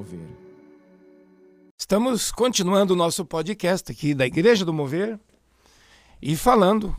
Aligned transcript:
Mover. 0.00 0.26
Estamos 1.76 2.32
continuando 2.32 2.94
o 2.94 2.96
nosso 2.96 3.22
podcast 3.22 3.92
aqui 3.92 4.14
da 4.14 4.26
Igreja 4.26 4.64
do 4.64 4.72
Mover 4.72 5.20
e 6.22 6.34
falando 6.36 6.96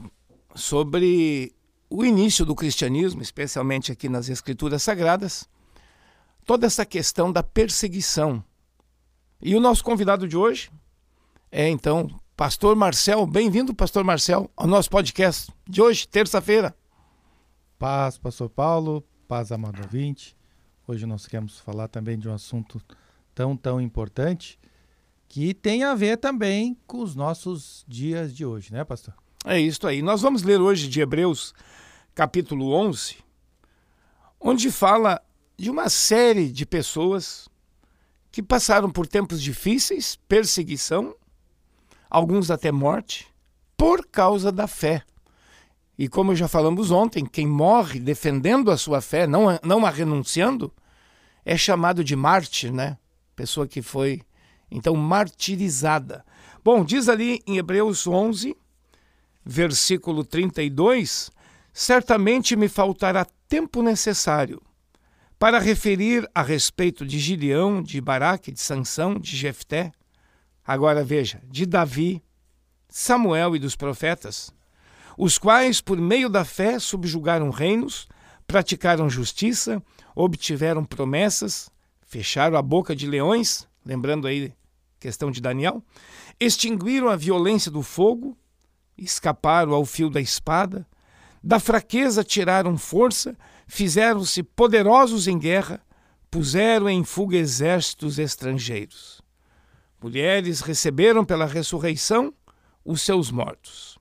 sobre 0.54 1.52
o 1.90 2.06
início 2.06 2.46
do 2.46 2.54
cristianismo, 2.54 3.20
especialmente 3.24 3.92
aqui 3.92 4.08
nas 4.08 4.30
Escrituras 4.30 4.84
Sagradas, 4.84 5.50
toda 6.46 6.68
essa 6.68 6.86
questão 6.86 7.32
da 7.32 7.42
perseguição. 7.42 8.44
E 9.42 9.56
o 9.56 9.60
nosso 9.60 9.84
convidado 9.84 10.28
de 10.28 10.38
hoje 10.38 10.72
é 11.52 11.68
então 11.68 12.08
Pastor 12.38 12.76
Marcel. 12.76 13.26
Bem-vindo, 13.26 13.74
Pastor 13.74 14.04
Marcel, 14.04 14.48
ao 14.56 14.68
nosso 14.68 14.92
podcast 14.92 15.52
de 15.68 15.82
hoje, 15.82 16.08
terça-feira. 16.08 16.76
Paz, 17.80 18.20
Pastor 18.20 18.48
Paulo, 18.48 19.04
paz, 19.28 19.52
amado 19.52 19.82
ouvinte. 19.82 20.36
Hoje 20.92 21.06
nós 21.06 21.26
queremos 21.26 21.58
falar 21.58 21.88
também 21.88 22.20
de 22.20 22.28
um 22.28 22.34
assunto 22.34 22.82
tão, 23.34 23.56
tão 23.56 23.80
importante 23.80 24.60
que 25.30 25.54
tem 25.54 25.86
a 25.86 25.96
ver 25.96 26.18
também 26.18 26.78
com 26.86 27.02
os 27.02 27.16
nossos 27.16 27.86
dias 27.88 28.36
de 28.36 28.46
hoje, 28.46 28.74
né, 28.74 28.84
pastor? 28.84 29.14
É 29.46 29.58
isso 29.58 29.88
aí. 29.88 30.02
Nós 30.02 30.22
vamos 30.22 30.44
ler 30.44 30.60
hoje 30.60 30.90
de 30.90 31.00
Hebreus, 31.00 31.54
capítulo 32.14 32.74
11, 32.74 33.20
onde 34.38 34.70
fala 34.70 35.22
de 35.56 35.72
uma 35.72 35.88
série 35.88 36.52
de 36.52 36.66
pessoas 36.66 37.48
que 38.30 38.44
passaram 38.44 38.92
por 38.92 39.08
tempos 39.08 39.42
difíceis, 39.42 40.18
perseguição, 40.28 41.16
alguns 42.10 42.52
até 42.52 42.70
morte, 42.70 43.30
por 43.78 44.06
causa 44.08 44.52
da 44.52 44.68
fé. 44.68 45.06
E 45.98 46.10
como 46.10 46.36
já 46.36 46.50
falamos 46.50 46.92
ontem, 46.92 47.26
quem 47.26 47.48
morre 47.48 47.98
defendendo 47.98 48.70
a 48.70 48.76
sua 48.76 49.00
fé, 49.00 49.26
não, 49.26 49.58
não 49.64 49.86
a 49.86 49.90
renunciando, 49.90 50.70
é 51.46 51.58
chamado 51.58 52.04
de 52.04 52.16
mártir, 52.16 52.72
né? 52.72 52.98
Pessoa 53.36 53.68
que 53.68 53.82
foi, 53.82 54.22
então, 54.70 54.96
martirizada. 54.96 56.24
Bom, 56.64 56.86
diz 56.86 57.10
ali 57.10 57.42
em 57.48 57.58
Hebreus 57.58 58.06
11, 58.06 58.56
versículo 59.44 60.24
32, 60.24 61.32
certamente 61.74 62.56
me 62.56 62.68
faltará 62.68 63.26
tempo 63.48 63.82
necessário 63.82 64.62
para 65.42 65.58
referir 65.58 66.30
a 66.36 66.44
respeito 66.44 67.04
de 67.04 67.18
Gideão, 67.18 67.82
de 67.82 68.00
Baraque, 68.00 68.52
de 68.52 68.62
Sansão, 68.62 69.16
de 69.16 69.36
Jefté, 69.36 69.92
agora 70.64 71.04
veja, 71.04 71.42
de 71.50 71.66
Davi, 71.66 72.22
Samuel 72.88 73.56
e 73.56 73.60
dos 73.60 73.76
profetas, 73.76 74.54
os 75.18 75.40
quais, 75.40 75.82
por 75.82 75.98
meio 75.98 76.30
da 76.30 76.46
fé, 76.46 76.78
subjugaram 76.78 77.50
reinos, 77.50 78.08
praticaram 78.46 79.10
justiça, 79.10 79.82
obtiveram 80.16 80.84
promessas, 80.84 81.70
fecharam 82.06 82.58
a 82.58 82.62
boca 82.62 82.96
de 82.96 83.08
leões, 83.08 83.68
lembrando 83.86 84.28
aí 84.28 84.54
questão 85.00 85.32
de 85.32 85.42
Daniel, 85.42 85.84
extinguiram 86.40 87.10
a 87.10 87.16
violência 87.16 87.72
do 87.72 87.82
fogo, 87.82 88.38
escaparam 88.98 89.74
ao 89.74 89.84
fio 89.84 90.10
da 90.10 90.22
espada, 90.22 90.86
da 91.44 91.60
fraqueza 91.60 92.24
tiraram 92.24 92.78
força, 92.78 93.36
fizeram-se 93.66 94.44
poderosos 94.44 95.28
em 95.28 95.40
guerra, 95.40 95.82
puseram 96.30 96.88
em 96.88 97.04
fuga 97.04 97.36
exércitos 97.36 98.20
estrangeiros. 98.20 99.22
Mulheres 100.02 100.62
receberam 100.62 101.26
pela 101.26 101.46
ressurreição 101.46 102.34
os 102.86 103.02
seus 103.02 103.32
mortos. 103.32 103.98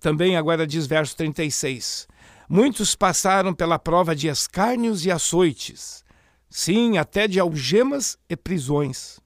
Também 0.00 0.36
agora 0.36 0.66
diz 0.66 0.86
verso 0.86 1.16
36. 1.16 2.06
Muitos 2.48 2.94
passaram 2.94 3.52
pela 3.52 3.78
prova 3.78 4.16
de 4.16 4.26
escárnios 4.26 5.04
e 5.04 5.10
açoites, 5.10 6.02
sim, 6.48 6.96
até 6.96 7.28
de 7.28 7.38
algemas 7.38 8.16
e 8.26 8.34
prisões. 8.34 9.20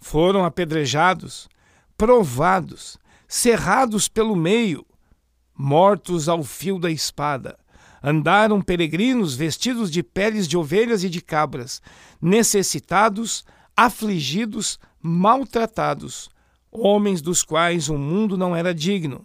Foram 0.00 0.44
apedrejados, 0.44 1.48
provados, 1.96 2.98
cerrados 3.28 4.08
pelo 4.08 4.34
meio, 4.34 4.84
mortos 5.56 6.28
ao 6.28 6.42
fio 6.42 6.80
da 6.80 6.90
espada. 6.90 7.56
Andaram 8.02 8.60
peregrinos 8.60 9.36
vestidos 9.36 9.88
de 9.88 10.02
peles 10.02 10.48
de 10.48 10.56
ovelhas 10.56 11.04
e 11.04 11.08
de 11.08 11.20
cabras, 11.20 11.80
necessitados, 12.20 13.44
afligidos, 13.76 14.80
maltratados, 15.00 16.28
homens 16.72 17.22
dos 17.22 17.44
quais 17.44 17.88
o 17.88 17.96
mundo 17.96 18.36
não 18.36 18.56
era 18.56 18.74
digno, 18.74 19.24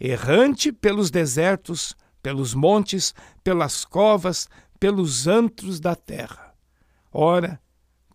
errante 0.00 0.72
pelos 0.72 1.12
desertos, 1.12 1.94
pelos 2.26 2.54
montes, 2.54 3.14
pelas 3.44 3.84
covas, 3.84 4.48
pelos 4.80 5.28
antros 5.28 5.78
da 5.78 5.94
terra. 5.94 6.52
Ora, 7.12 7.60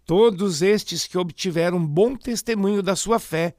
todos 0.05 0.61
estes 0.61 1.07
que 1.07 1.17
obtiveram 1.17 1.81
bom 1.88 2.17
testemunho 2.17 2.83
da 2.83 2.94
sua 2.94 3.19
fé, 3.19 3.55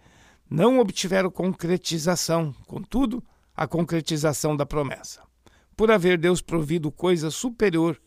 não 0.51 0.79
obtiveram 0.79 1.31
concretização, 1.31 2.55
contudo, 2.67 3.25
a 3.57 3.67
concretização 3.67 4.55
da 4.55 4.67
promessa. 4.67 5.23
Por 5.75 5.91
haver 5.91 6.19
Deus 6.19 6.43
provido 6.43 6.93
coisa 6.93 7.31
superior 7.31 7.99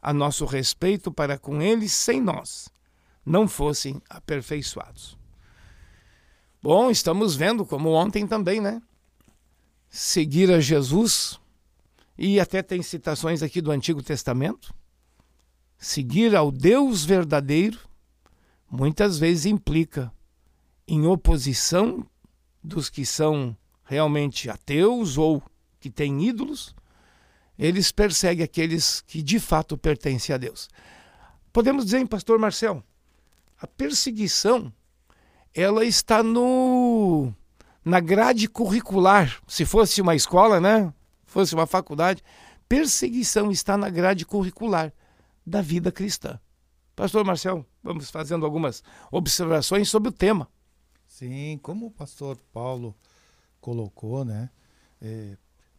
a 0.00 0.12
nosso 0.12 0.44
respeito 0.44 1.10
para 1.10 1.36
com 1.36 1.60
eles, 1.60 1.90
sem 1.90 2.20
nós, 2.20 2.68
não 3.26 3.48
fossem 3.48 4.00
aperfeiçoados. 4.08 5.18
Bom, 6.62 6.88
estamos 6.88 7.34
vendo, 7.34 7.66
como 7.66 7.90
ontem 7.90 8.28
também, 8.28 8.60
né? 8.60 8.80
Seguir 9.88 10.52
a 10.52 10.60
Jesus, 10.60 11.40
e 12.22 12.38
até 12.38 12.62
tem 12.62 12.82
citações 12.82 13.42
aqui 13.42 13.62
do 13.62 13.70
Antigo 13.70 14.02
Testamento, 14.02 14.74
seguir 15.78 16.36
ao 16.36 16.52
Deus 16.52 17.02
verdadeiro, 17.02 17.78
muitas 18.70 19.18
vezes 19.18 19.46
implica 19.46 20.12
em 20.86 21.06
oposição 21.06 22.06
dos 22.62 22.90
que 22.90 23.06
são 23.06 23.56
realmente 23.84 24.50
ateus 24.50 25.16
ou 25.16 25.42
que 25.80 25.88
têm 25.88 26.22
ídolos, 26.22 26.74
eles 27.58 27.90
perseguem 27.90 28.44
aqueles 28.44 29.00
que 29.00 29.22
de 29.22 29.40
fato 29.40 29.78
pertencem 29.78 30.34
a 30.34 30.36
Deus. 30.36 30.68
Podemos 31.50 31.86
dizer, 31.86 32.06
pastor 32.06 32.38
Marcel, 32.38 32.84
a 33.58 33.66
perseguição 33.66 34.70
ela 35.54 35.86
está 35.86 36.22
no 36.22 37.32
na 37.82 37.98
grade 37.98 38.46
curricular. 38.46 39.40
Se 39.48 39.64
fosse 39.64 40.02
uma 40.02 40.14
escola, 40.14 40.60
né? 40.60 40.92
Fosse 41.30 41.54
uma 41.54 41.64
faculdade, 41.64 42.24
perseguição 42.68 43.52
está 43.52 43.76
na 43.76 43.88
grade 43.88 44.26
curricular 44.26 44.92
da 45.46 45.62
vida 45.62 45.92
cristã. 45.92 46.40
Pastor 46.96 47.24
Marcel, 47.24 47.64
vamos 47.80 48.10
fazendo 48.10 48.44
algumas 48.44 48.82
observações 49.12 49.88
sobre 49.88 50.08
o 50.08 50.12
tema. 50.12 50.48
Sim, 51.06 51.56
como 51.62 51.86
o 51.86 51.90
pastor 51.92 52.36
Paulo 52.52 52.96
colocou, 53.60 54.24
né? 54.24 54.50
É, 55.00 55.36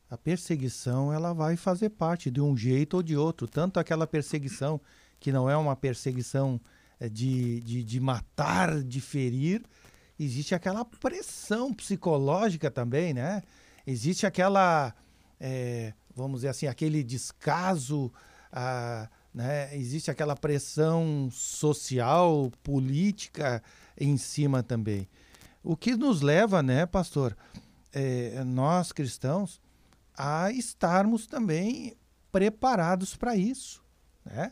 a 0.09 0.17
perseguição 0.17 1.11
ela 1.11 1.33
vai 1.33 1.57
fazer 1.57 1.89
parte 1.89 2.31
de 2.31 2.39
um 2.39 2.55
jeito 2.55 2.95
ou 2.95 3.03
de 3.03 3.17
outro. 3.17 3.45
Tanto 3.45 3.77
aquela 3.77 4.07
perseguição 4.07 4.79
que 5.19 5.33
não 5.33 5.49
é 5.49 5.57
uma 5.57 5.75
perseguição 5.75 6.61
é, 6.97 7.09
de, 7.09 7.59
de, 7.59 7.83
de 7.83 7.99
matar, 7.99 8.81
de 8.81 9.01
ferir, 9.01 9.61
existe 10.17 10.55
aquela 10.55 10.85
pressão 10.85 11.73
psicológica 11.73 12.71
também, 12.71 13.13
né? 13.13 13.43
Existe 13.85 14.25
aquela, 14.25 14.95
é, 15.43 15.93
vamos 16.15 16.41
dizer 16.41 16.49
assim, 16.49 16.67
aquele 16.67 17.03
descaso, 17.03 18.13
ah, 18.51 19.09
né? 19.33 19.75
existe 19.75 20.11
aquela 20.11 20.35
pressão 20.35 21.29
social, 21.31 22.51
política 22.61 23.63
em 23.99 24.17
cima 24.17 24.61
também. 24.61 25.09
O 25.63 25.75
que 25.75 25.95
nos 25.95 26.21
leva, 26.21 26.61
né, 26.61 26.85
pastor, 26.85 27.35
é, 27.91 28.43
nós 28.43 28.91
cristãos, 28.91 29.59
a 30.15 30.51
estarmos 30.51 31.25
também 31.25 31.97
preparados 32.31 33.15
para 33.15 33.35
isso, 33.35 33.83
né? 34.23 34.51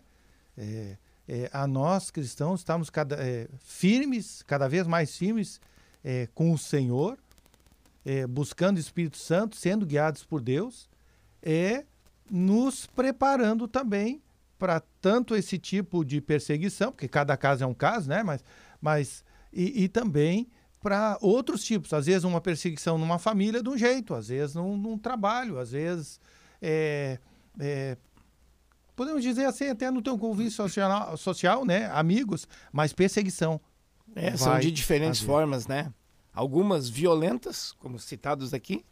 É, 0.57 0.97
é, 1.27 1.49
a 1.53 1.67
nós 1.67 2.09
cristãos 2.09 2.61
estamos 2.61 2.89
cada, 2.89 3.15
é, 3.15 3.47
firmes, 3.59 4.41
cada 4.41 4.67
vez 4.67 4.87
mais 4.87 5.15
firmes 5.15 5.61
é, 6.03 6.27
com 6.33 6.51
o 6.51 6.57
Senhor, 6.57 7.19
é, 8.05 8.25
buscando 8.25 8.77
o 8.77 8.79
Espírito 8.79 9.17
Santo, 9.17 9.55
sendo 9.55 9.85
guiados 9.85 10.23
por 10.23 10.41
Deus, 10.41 10.89
é 11.41 11.85
nos 12.29 12.85
preparando 12.85 13.67
também 13.67 14.21
para 14.57 14.81
tanto 15.01 15.35
esse 15.35 15.57
tipo 15.57 16.03
de 16.03 16.19
perseguição, 16.19 16.91
porque 16.91 17.07
cada 17.07 17.35
caso 17.37 17.63
é 17.63 17.67
um 17.67 17.73
caso, 17.73 18.09
né? 18.09 18.23
Mas, 18.23 18.43
mas 18.81 19.23
e, 19.53 19.83
e 19.83 19.87
também 19.87 20.49
para 20.81 21.17
outros 21.21 21.63
tipos. 21.63 21.93
Às 21.93 22.05
vezes 22.05 22.23
uma 22.23 22.41
perseguição 22.41 22.97
numa 22.97 23.17
família 23.17 23.63
de 23.63 23.69
um 23.69 23.77
jeito, 23.77 24.13
às 24.13 24.27
vezes 24.27 24.55
num, 24.55 24.77
num 24.77 24.97
trabalho, 24.97 25.57
às 25.57 25.71
vezes 25.71 26.19
é, 26.61 27.19
é, 27.59 27.97
podemos 28.95 29.23
dizer 29.23 29.45
assim 29.45 29.69
até 29.69 29.89
no 29.89 30.01
teu 30.01 30.17
convívio 30.17 30.51
social, 30.51 31.15
social, 31.15 31.65
né, 31.65 31.89
amigos, 31.93 32.47
mas 32.71 32.93
perseguição. 32.93 33.59
É, 34.15 34.35
são 34.35 34.57
de 34.59 34.71
diferentes 34.71 35.21
haver. 35.21 35.31
formas, 35.31 35.67
né? 35.67 35.93
Algumas 36.39 36.87
violentas, 36.87 37.73
como 37.79 37.99
citados 37.99 38.53
aqui, 38.53 38.85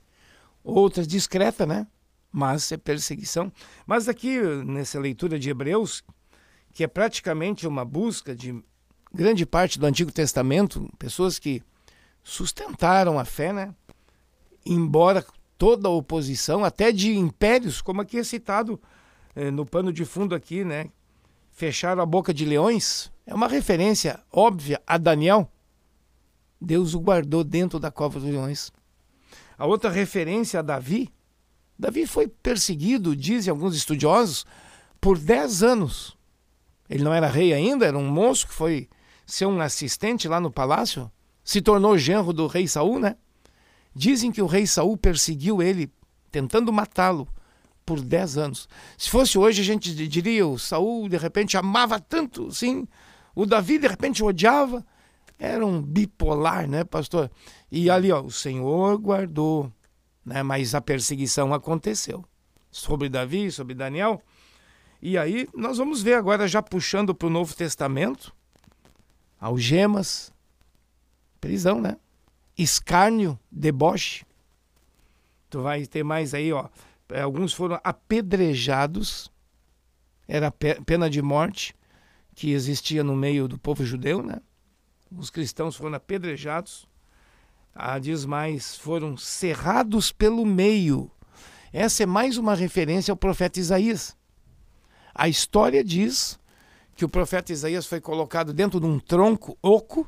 outras 0.62 1.08
discretas, 1.08 1.66
né? 1.66 1.88
Mas 2.30 2.70
é 2.74 2.76
perseguição. 2.76 3.50
Mas 3.86 4.10
aqui 4.10 4.38
nessa 4.66 5.00
leitura 5.00 5.40
de 5.40 5.50
Hebreus, 5.50 6.04
que 6.74 6.84
é 6.84 6.88
praticamente 6.88 7.66
uma 7.66 7.86
busca 7.86 8.36
de 8.36 8.62
grande 9.14 9.46
parte 9.46 9.80
do 9.80 9.86
Antigo 9.86 10.12
Testamento, 10.12 10.92
pessoas 11.00 11.40
que 11.40 11.64
sustentaram 12.22 13.18
a 13.18 13.24
fé, 13.24 13.54
né? 13.54 13.74
Embora 14.66 15.26
toda 15.58 15.88
a 15.88 15.92
oposição, 15.92 16.66
até 16.66 16.92
de 16.92 17.18
impérios, 17.18 17.82
como 17.82 18.02
aqui 18.02 18.18
é 18.18 18.26
citado 18.26 18.78
eh, 19.34 19.52
no 19.52 19.66
pano 19.66 19.94
de 19.94 20.04
fundo 20.04 20.36
aqui, 20.36 20.66
né? 20.66 20.90
Fecharam 21.54 22.04
a 22.04 22.06
boca 22.06 22.34
de 22.34 22.44
leões, 22.44 23.10
é 23.26 23.34
uma 23.34 23.48
referência 23.48 24.20
óbvia 24.34 24.82
a 24.86 24.98
Daniel. 24.98 25.50
Deus 26.60 26.94
o 26.94 27.00
guardou 27.00 27.44
dentro 27.44 27.80
da 27.80 27.92
cova 27.92 28.20
dos 28.20 28.30
leões. 28.30 28.72
A 29.58 29.66
outra 29.66 29.90
referência 29.90 30.60
a 30.60 30.64
Davi, 30.64 31.12
Davi 31.78 32.08
foi 32.08 32.28
perseguido, 32.28 33.16
dizem 33.16 33.52
alguns 33.52 33.76
estudiosos, 33.76 34.46
por 35.00 35.18
10 35.18 35.64
anos. 35.64 36.18
Ele 36.90 37.04
não 37.04 37.14
era 37.14 37.28
rei 37.28 37.54
ainda, 37.54 37.86
era 37.86 37.98
um 37.98 38.10
moço 38.10 38.48
que 38.48 38.54
foi 38.54 38.90
ser 39.26 39.46
um 39.46 39.60
assistente 39.62 40.28
lá 40.28 40.40
no 40.40 40.52
palácio, 40.52 41.12
se 41.44 41.62
tornou 41.62 41.98
genro 41.98 42.34
do 42.34 42.48
rei 42.48 42.68
Saul, 42.68 43.00
né? 43.00 43.16
Dizem 43.94 44.32
que 44.32 44.42
o 44.42 44.48
rei 44.48 44.66
Saul 44.66 44.98
perseguiu 44.98 45.62
ele, 45.62 45.92
tentando 46.32 46.74
matá-lo, 46.74 47.28
por 47.86 48.02
10 48.02 48.38
anos. 48.38 48.68
Se 48.98 49.10
fosse 49.10 49.38
hoje, 49.38 49.62
a 49.62 49.64
gente 49.64 49.94
diria, 50.08 50.46
o 50.46 50.58
Saul 50.58 51.08
de 51.08 51.18
repente 51.18 51.56
amava 51.56 52.00
tanto, 52.00 52.52
sim, 52.52 52.88
o 53.36 53.46
Davi 53.46 53.78
de 53.78 53.88
repente 53.88 54.24
odiava. 54.24 54.86
Era 55.40 55.66
um 55.66 55.82
bipolar, 55.82 56.68
né, 56.68 56.84
pastor? 56.84 57.30
E 57.72 57.90
ali, 57.90 58.12
ó, 58.12 58.22
o 58.22 58.32
Senhor 58.32 58.98
guardou, 58.98 59.72
né? 60.26 60.42
Mas 60.42 60.74
a 60.74 60.82
perseguição 60.82 61.54
aconteceu 61.54 62.26
sobre 62.72 63.10
Davi, 63.10 63.52
sobre 63.52 63.76
Daniel. 63.76 64.22
E 65.02 65.18
aí 65.18 65.48
nós 65.54 65.78
vamos 65.78 66.02
ver 66.02 66.16
agora 66.16 66.48
já 66.48 66.62
puxando 66.62 67.14
para 67.14 67.28
o 67.28 67.32
Novo 67.32 67.56
Testamento, 67.56 68.34
algemas, 69.40 70.34
prisão, 71.40 71.80
né? 71.80 71.98
Escárnio, 72.58 73.40
deboche. 73.52 74.26
Tu 75.50 75.62
vai 75.62 75.86
ter 75.86 76.04
mais 76.04 76.34
aí, 76.34 76.52
ó. 76.52 76.68
É, 77.10 77.22
alguns 77.22 77.54
foram 77.54 77.80
apedrejados, 77.84 79.32
era 80.28 80.52
pena 80.52 81.10
de 81.10 81.22
morte 81.22 81.74
que 82.36 82.52
existia 82.52 83.04
no 83.04 83.16
meio 83.16 83.48
do 83.48 83.58
povo 83.58 83.86
judeu, 83.86 84.22
né? 84.22 84.42
Os 85.16 85.30
cristãos 85.30 85.76
foram 85.76 85.96
apedrejados. 85.96 86.88
Ah, 87.74 88.00
diz 88.00 88.26
mais, 88.26 88.76
foram 88.76 89.16
cerrados 89.16 90.12
pelo 90.12 90.46
meio. 90.46 91.12
Essa 91.72 92.04
é 92.04 92.06
mais 92.06 92.38
uma 92.38 92.56
referência 92.56 93.12
ao 93.12 93.18
profeta 93.18 93.60
Isaías. 93.60 94.18
A 95.14 95.28
história 95.28 95.84
diz 95.84 96.40
que 96.96 97.06
o 97.06 97.10
profeta 97.10 97.54
Isaías 97.54 97.86
foi 97.86 98.02
colocado 98.02 98.54
dentro 98.54 98.80
de 98.80 98.86
um 98.86 99.00
tronco 99.00 99.58
oco 99.62 100.08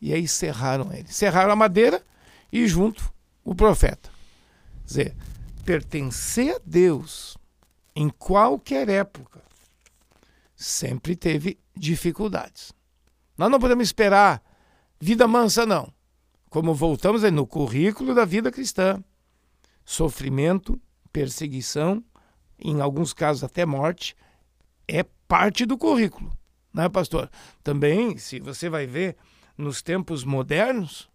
e 0.00 0.12
aí 0.12 0.28
serraram 0.28 0.92
ele. 0.92 1.08
Serraram 1.08 1.52
a 1.52 1.56
madeira 1.56 2.04
e 2.52 2.66
junto 2.66 3.12
o 3.42 3.54
profeta. 3.54 4.10
Quer 4.80 4.84
dizer, 4.84 5.16
pertencer 5.64 6.56
a 6.56 6.60
Deus 6.64 7.36
em 7.94 8.10
qualquer 8.10 8.88
época 8.88 9.42
sempre 10.54 11.16
teve 11.16 11.58
dificuldades. 11.74 12.72
Nós 13.36 13.50
não 13.50 13.58
podemos 13.58 13.86
esperar 13.86 14.42
vida 15.00 15.26
mansa, 15.28 15.66
não. 15.66 15.92
Como 16.48 16.74
voltamos 16.74 17.24
aí 17.24 17.30
no 17.30 17.46
currículo 17.46 18.14
da 18.14 18.24
vida 18.24 18.50
cristã: 18.50 19.02
sofrimento, 19.84 20.80
perseguição, 21.12 22.02
em 22.58 22.80
alguns 22.80 23.12
casos 23.12 23.44
até 23.44 23.66
morte, 23.66 24.16
é 24.88 25.04
parte 25.28 25.66
do 25.66 25.76
currículo, 25.76 26.32
né, 26.72 26.88
pastor? 26.88 27.30
Também, 27.62 28.16
se 28.16 28.40
você 28.40 28.68
vai 28.68 28.86
ver 28.86 29.16
nos 29.56 29.82
tempos 29.82 30.24
modernos, 30.24 31.10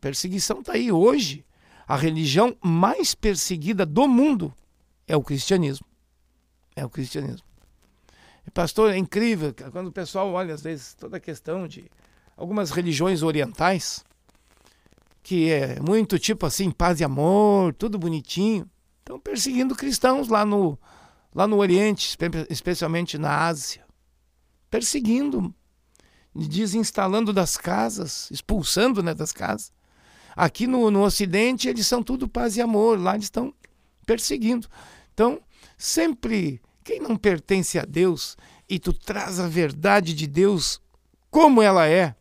perseguição 0.00 0.60
está 0.60 0.72
aí 0.72 0.90
hoje. 0.90 1.44
A 1.86 1.96
religião 1.96 2.54
mais 2.62 3.14
perseguida 3.14 3.86
do 3.86 4.06
mundo 4.06 4.54
é 5.06 5.16
o 5.16 5.22
cristianismo. 5.22 5.86
É 6.76 6.84
o 6.84 6.90
cristianismo. 6.90 7.47
Pastor, 8.52 8.92
é 8.92 8.96
incrível 8.96 9.54
quando 9.72 9.88
o 9.88 9.92
pessoal 9.92 10.32
olha, 10.32 10.54
às 10.54 10.62
vezes, 10.62 10.94
toda 10.94 11.16
a 11.16 11.20
questão 11.20 11.66
de 11.66 11.90
algumas 12.36 12.70
religiões 12.70 13.22
orientais, 13.22 14.04
que 15.22 15.50
é 15.50 15.80
muito 15.80 16.18
tipo 16.18 16.46
assim, 16.46 16.70
paz 16.70 17.00
e 17.00 17.04
amor, 17.04 17.74
tudo 17.74 17.98
bonitinho. 17.98 18.68
Estão 19.00 19.18
perseguindo 19.18 19.74
cristãos 19.74 20.28
lá 20.28 20.44
no, 20.44 20.78
lá 21.34 21.46
no 21.46 21.56
Oriente, 21.56 22.16
especialmente 22.48 23.18
na 23.18 23.46
Ásia, 23.46 23.84
perseguindo, 24.70 25.54
desinstalando 26.34 27.32
das 27.32 27.56
casas, 27.56 28.30
expulsando 28.30 29.02
né, 29.02 29.14
das 29.14 29.32
casas. 29.32 29.72
Aqui 30.36 30.66
no, 30.66 30.90
no 30.90 31.02
Ocidente 31.02 31.68
eles 31.68 31.86
são 31.86 32.02
tudo 32.02 32.28
paz 32.28 32.56
e 32.56 32.60
amor, 32.60 32.98
lá 32.98 33.14
eles 33.14 33.26
estão 33.26 33.52
perseguindo. 34.06 34.68
Então, 35.12 35.40
sempre, 35.76 36.60
quem 36.88 37.00
não 37.00 37.18
pertence 37.18 37.78
a 37.78 37.84
Deus 37.84 38.34
e 38.66 38.78
tu 38.78 38.94
traz 38.94 39.38
a 39.38 39.46
verdade 39.46 40.14
de 40.14 40.26
Deus 40.26 40.80
como 41.30 41.60
ela 41.60 41.86
é, 41.86 42.16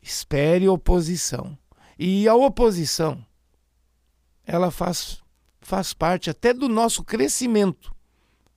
espere 0.00 0.68
oposição. 0.68 1.58
E 1.98 2.28
a 2.28 2.36
oposição, 2.36 3.26
ela 4.46 4.70
faz 4.70 5.20
faz 5.60 5.92
parte 5.92 6.30
até 6.30 6.54
do 6.54 6.68
nosso 6.68 7.02
crescimento. 7.02 7.92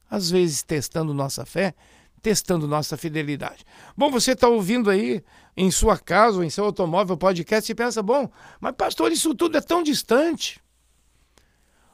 Às 0.08 0.30
vezes 0.30 0.62
testando 0.62 1.16
nossa 1.16 1.48
fé, 1.48 1.74
testando 2.22 2.68
nossa 2.68 2.96
fidelidade. 2.96 3.66
Bom, 3.98 4.12
você 4.12 4.34
está 4.34 4.48
ouvindo 4.48 4.88
aí 4.92 5.24
em 5.58 5.72
sua 5.72 5.98
casa 5.98 6.38
ou 6.38 6.44
em 6.44 6.50
seu 6.52 6.64
automóvel 6.64 7.18
podcast 7.18 7.72
e 7.72 7.74
pensa, 7.74 8.04
bom, 8.04 8.30
mas 8.60 8.76
pastor, 8.76 9.12
isso 9.12 9.34
tudo 9.34 9.58
é 9.58 9.62
tão 9.62 9.82
distante. 9.82 10.62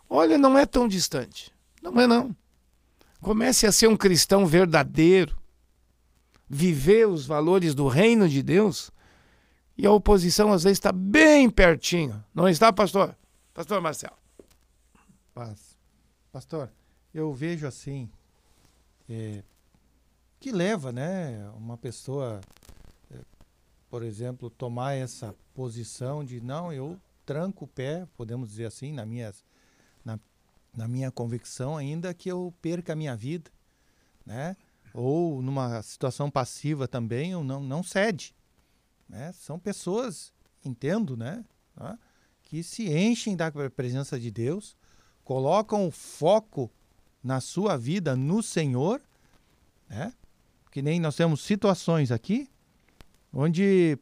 Olha, 0.10 0.38
não 0.38 0.58
é 0.58 0.66
tão 0.66 0.90
distante. 0.90 1.54
Não 1.82 1.98
é 2.02 2.06
não. 2.06 2.36
Comece 3.22 3.66
a 3.66 3.72
ser 3.72 3.88
um 3.88 3.98
cristão 3.98 4.46
verdadeiro, 4.46 5.38
viver 6.50 7.08
os 7.08 7.26
valores 7.26 7.74
do 7.74 7.88
reino 7.88 8.30
de 8.30 8.42
Deus, 8.42 8.92
e 9.78 9.86
a 9.86 9.92
oposição 9.92 10.52
às 10.52 10.64
vezes 10.64 10.78
está 10.78 10.92
bem 10.92 11.50
pertinho. 11.50 12.24
Não 12.34 12.48
está, 12.48 12.72
pastor? 12.72 13.16
Pastor 13.54 13.82
Marcelo 13.82 14.18
paz. 15.38 15.78
Pastor, 16.32 16.72
eu 17.14 17.32
vejo 17.32 17.68
assim, 17.68 18.10
é, 19.08 19.44
que 20.40 20.52
leva, 20.52 20.92
né, 20.92 21.48
uma 21.56 21.78
pessoa, 21.78 22.42
é, 23.12 23.20
por 23.88 24.02
exemplo, 24.02 24.50
tomar 24.50 24.96
essa 24.96 25.36
posição 25.54 26.26
de 26.26 26.42
não, 26.42 26.74
eu 26.74 27.00
tranco 27.24 27.66
o 27.66 27.68
pé, 27.68 28.08
podemos 28.18 28.50
dizer 28.50 28.66
assim, 28.66 28.92
na 28.92 29.06
minha, 29.06 29.32
na, 30.04 30.20
na 30.78 30.88
minha 30.88 31.12
convicção, 31.12 31.76
ainda 31.76 32.14
que 32.14 32.30
eu 32.30 32.54
perca 32.62 32.94
a 32.94 32.96
minha 32.96 33.16
vida, 33.16 33.50
né? 34.24 34.56
Ou 34.94 35.42
numa 35.42 35.82
situação 35.82 36.30
passiva 36.30 36.88
também, 36.88 37.32
eu 37.32 37.44
não, 37.44 37.64
não 37.64 37.82
cede. 37.82 38.36
Né? 39.10 39.32
São 39.32 39.58
pessoas, 39.58 40.32
entendo, 40.64 41.18
né? 41.18 41.44
Que 42.44 42.62
se 42.62 42.96
enchem 42.96 43.36
da 43.36 43.52
presença 43.76 44.20
de 44.20 44.30
Deus, 44.30 44.78
colocam 45.24 45.88
o 45.88 45.92
foco 45.92 46.72
na 47.24 47.42
sua 47.42 47.76
vida 47.76 48.16
no 48.16 48.44
Senhor, 48.44 49.02
né? 49.90 50.14
Que 50.72 50.84
nem 50.84 51.00
nós 51.00 51.16
temos 51.16 51.42
situações 51.42 52.12
aqui 52.12 52.48
onde 53.34 53.98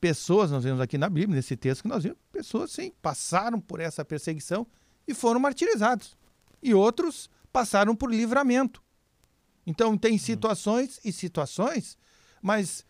pessoas, 0.00 0.50
nós 0.50 0.64
vemos 0.64 0.80
aqui 0.80 0.98
na 0.98 1.08
Bíblia, 1.08 1.36
nesse 1.36 1.56
texto 1.56 1.82
que 1.82 1.88
nós 1.88 2.02
vimos, 2.02 2.18
pessoas 2.32 2.72
sim, 2.72 2.92
passaram 3.00 3.60
por 3.60 3.78
essa 3.80 4.04
perseguição 4.04 4.66
e 5.06 5.14
foram 5.14 5.40
martirizados. 5.40 6.16
E 6.62 6.74
outros 6.74 7.28
passaram 7.52 7.94
por 7.94 8.12
livramento. 8.12 8.82
Então 9.66 9.96
tem 9.96 10.18
situações 10.18 11.00
e 11.04 11.12
situações, 11.12 11.96
mas 12.42 12.84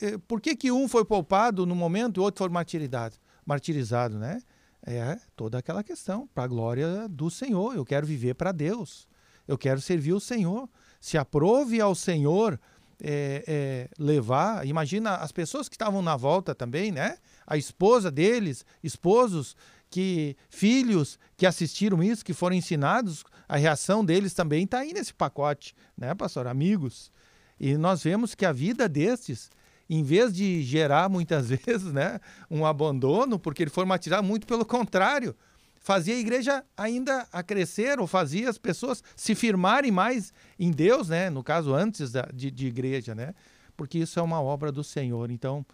eh, 0.00 0.18
por 0.26 0.40
que, 0.40 0.56
que 0.56 0.72
um 0.72 0.88
foi 0.88 1.04
poupado 1.04 1.64
no 1.64 1.74
momento 1.74 2.18
e 2.18 2.20
o 2.20 2.24
outro 2.24 2.44
foi 2.44 2.48
martirizado? 2.48 3.16
Martirizado, 3.44 4.18
né? 4.18 4.40
é 4.86 5.18
toda 5.34 5.58
aquela 5.58 5.82
questão, 5.82 6.28
para 6.32 6.44
a 6.44 6.46
glória 6.46 7.08
do 7.08 7.28
Senhor. 7.28 7.74
Eu 7.74 7.84
quero 7.84 8.06
viver 8.06 8.34
para 8.34 8.52
Deus. 8.52 9.08
Eu 9.46 9.58
quero 9.58 9.80
servir 9.80 10.12
o 10.12 10.20
Senhor. 10.20 10.68
Se 11.00 11.18
aprove 11.18 11.80
ao 11.80 11.94
Senhor 11.94 12.58
é, 13.02 13.44
é, 13.46 13.88
levar. 13.98 14.64
Imagina 14.64 15.16
as 15.16 15.32
pessoas 15.32 15.68
que 15.68 15.74
estavam 15.74 16.00
na 16.00 16.16
volta 16.16 16.54
também, 16.54 16.92
né? 16.92 17.18
A 17.44 17.56
esposa 17.56 18.10
deles, 18.10 18.64
esposos, 18.82 19.56
que 19.90 20.36
filhos 20.48 21.18
que 21.36 21.46
assistiram 21.46 22.02
isso, 22.02 22.24
que 22.24 22.34
foram 22.34 22.56
ensinados, 22.56 23.24
a 23.48 23.56
reação 23.56 24.04
deles 24.04 24.34
também 24.34 24.64
está 24.64 24.80
aí 24.80 24.92
nesse 24.92 25.14
pacote, 25.14 25.74
né, 25.96 26.14
pastor? 26.14 26.46
Amigos. 26.46 27.10
E 27.58 27.76
nós 27.76 28.02
vemos 28.02 28.34
que 28.34 28.44
a 28.44 28.52
vida 28.52 28.88
destes 28.88 29.50
em 29.88 30.02
vez 30.02 30.34
de 30.34 30.62
gerar 30.62 31.08
muitas 31.08 31.48
vezes 31.50 31.92
né, 31.92 32.20
um 32.50 32.66
abandono, 32.66 33.38
porque 33.38 33.62
ele 33.62 33.70
foi 33.70 33.84
martirizado, 33.84 34.26
muito 34.26 34.46
pelo 34.46 34.64
contrário, 34.64 35.34
fazia 35.78 36.14
a 36.14 36.18
igreja 36.18 36.64
ainda 36.76 37.26
a 37.32 37.42
crescer, 37.42 38.00
ou 38.00 38.06
fazia 38.06 38.50
as 38.50 38.58
pessoas 38.58 39.02
se 39.14 39.34
firmarem 39.34 39.92
mais 39.92 40.32
em 40.58 40.70
Deus, 40.70 41.08
né? 41.08 41.30
No 41.30 41.44
caso, 41.44 41.72
antes 41.72 42.10
da, 42.10 42.28
de, 42.34 42.50
de 42.50 42.66
igreja, 42.66 43.14
né? 43.14 43.34
Porque 43.76 43.98
isso 43.98 44.18
é 44.18 44.22
uma 44.22 44.42
obra 44.42 44.72
do 44.72 44.82
Senhor. 44.82 45.30
Então, 45.30 45.64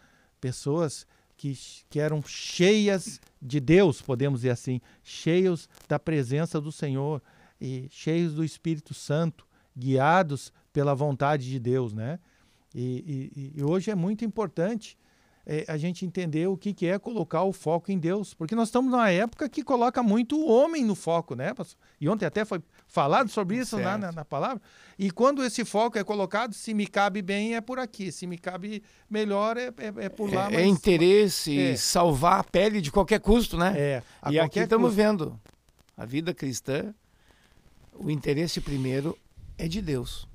pessoas 0.40 1.06
que, 1.42 1.58
que 1.90 1.98
eram 1.98 2.22
cheias 2.22 3.20
de 3.40 3.58
Deus, 3.58 4.00
podemos 4.00 4.42
dizer 4.42 4.50
assim, 4.50 4.80
cheios 5.02 5.68
da 5.88 5.98
presença 5.98 6.60
do 6.60 6.70
Senhor 6.70 7.20
e 7.60 7.88
cheios 7.90 8.32
do 8.32 8.44
Espírito 8.44 8.94
Santo, 8.94 9.44
guiados 9.76 10.52
pela 10.72 10.94
vontade 10.94 11.50
de 11.50 11.58
Deus, 11.58 11.92
né? 11.92 12.20
E, 12.72 13.32
e, 13.34 13.58
e 13.58 13.64
hoje 13.64 13.90
é 13.90 13.94
muito 13.96 14.24
importante 14.24 14.96
é, 15.46 15.64
a 15.66 15.76
gente 15.76 16.06
entender 16.06 16.46
o 16.46 16.56
que, 16.56 16.72
que 16.72 16.86
é 16.86 16.98
colocar 16.98 17.42
o 17.42 17.52
foco 17.52 17.90
em 17.90 17.98
Deus, 17.98 18.32
porque 18.32 18.54
nós 18.54 18.68
estamos 18.68 18.90
numa 18.90 19.10
época 19.10 19.48
que 19.48 19.62
coloca 19.62 20.02
muito 20.02 20.36
o 20.36 20.48
homem 20.48 20.84
no 20.84 20.94
foco, 20.94 21.34
né? 21.34 21.52
E 22.00 22.08
ontem 22.08 22.24
até 22.24 22.44
foi 22.44 22.62
falado 22.86 23.28
sobre 23.28 23.56
isso 23.56 23.78
na, 23.78 23.98
na, 23.98 24.12
na, 24.12 24.24
palavra. 24.24 24.62
E 24.98 25.10
quando 25.10 25.44
esse 25.44 25.64
foco 25.64 25.98
é 25.98 26.04
colocado, 26.04 26.54
se 26.54 26.72
me 26.72 26.86
cabe 26.86 27.22
bem 27.22 27.56
é 27.56 27.60
por 27.60 27.78
aqui, 27.78 28.12
se 28.12 28.26
me 28.26 28.38
cabe 28.38 28.82
melhor 29.10 29.56
é, 29.56 29.68
é, 29.78 30.04
é 30.04 30.08
por 30.08 30.32
lá. 30.32 30.50
É, 30.52 30.56
é 30.56 30.66
interesse 30.66 31.58
é. 31.58 31.76
salvar 31.76 32.40
a 32.40 32.44
pele 32.44 32.80
de 32.80 32.92
qualquer 32.92 33.18
custo, 33.18 33.56
né? 33.56 33.74
É. 33.76 34.02
E 34.30 34.38
aqui 34.38 34.60
estamos 34.60 34.94
vendo 34.94 35.38
a 35.96 36.06
vida 36.06 36.32
cristã, 36.32 36.94
o 37.94 38.10
interesse 38.10 38.60
primeiro 38.60 39.18
é 39.58 39.66
de 39.66 39.82
Deus. 39.82 40.28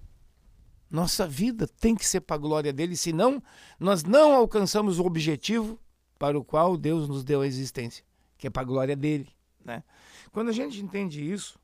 Nossa 0.89 1.27
vida 1.27 1.67
tem 1.67 1.95
que 1.95 2.05
ser 2.05 2.21
para 2.21 2.35
a 2.35 2.39
glória 2.39 2.71
dele, 2.71 2.95
senão 2.95 3.43
nós 3.79 4.03
não 4.03 4.33
alcançamos 4.33 4.99
o 4.99 5.05
objetivo 5.05 5.79
para 6.17 6.37
o 6.37 6.43
qual 6.43 6.77
Deus 6.77 7.07
nos 7.07 7.23
deu 7.23 7.41
a 7.41 7.47
existência, 7.47 8.03
que 8.37 8.47
é 8.47 8.49
para 8.49 8.61
a 8.61 8.65
glória 8.65 8.95
dele. 8.95 9.29
Né? 9.63 9.83
Quando 10.31 10.49
a 10.49 10.53
gente 10.53 10.81
entende 10.81 11.29
isso, 11.29 11.59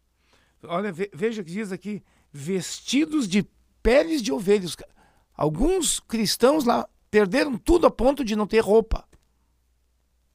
olha, 0.63 0.92
veja 0.92 1.44
que 1.44 1.51
diz 1.51 1.72
aqui: 1.72 2.03
vestidos 2.32 3.27
de 3.27 3.48
peles 3.82 4.22
de 4.22 4.32
ovelhas. 4.32 4.75
Alguns 5.36 6.00
cristãos 6.00 6.65
lá 6.65 6.88
perderam 7.10 7.58
tudo 7.58 7.88
a 7.88 7.92
ponto 7.92 8.24
de 8.24 8.36
não 8.36 8.46
ter 8.46 8.60
roupa. 8.60 9.08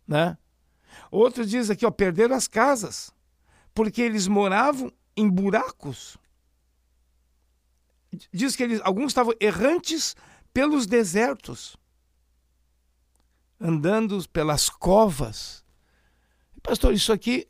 Né? 0.06 0.36
Outros 1.10 1.50
diz 1.50 1.70
aqui, 1.70 1.84
ó, 1.84 1.90
perderam 1.90 2.34
as 2.34 2.48
casas, 2.48 3.12
porque 3.74 4.00
eles 4.00 4.26
moravam 4.26 4.90
em 5.16 5.28
buracos 5.28 6.16
diz 8.32 8.56
que 8.56 8.62
eles, 8.62 8.80
alguns 8.82 9.08
estavam 9.08 9.34
errantes 9.40 10.16
pelos 10.52 10.86
desertos, 10.86 11.76
andando 13.60 14.26
pelas 14.28 14.68
covas. 14.68 15.64
Pastor, 16.62 16.92
isso 16.92 17.12
aqui 17.12 17.46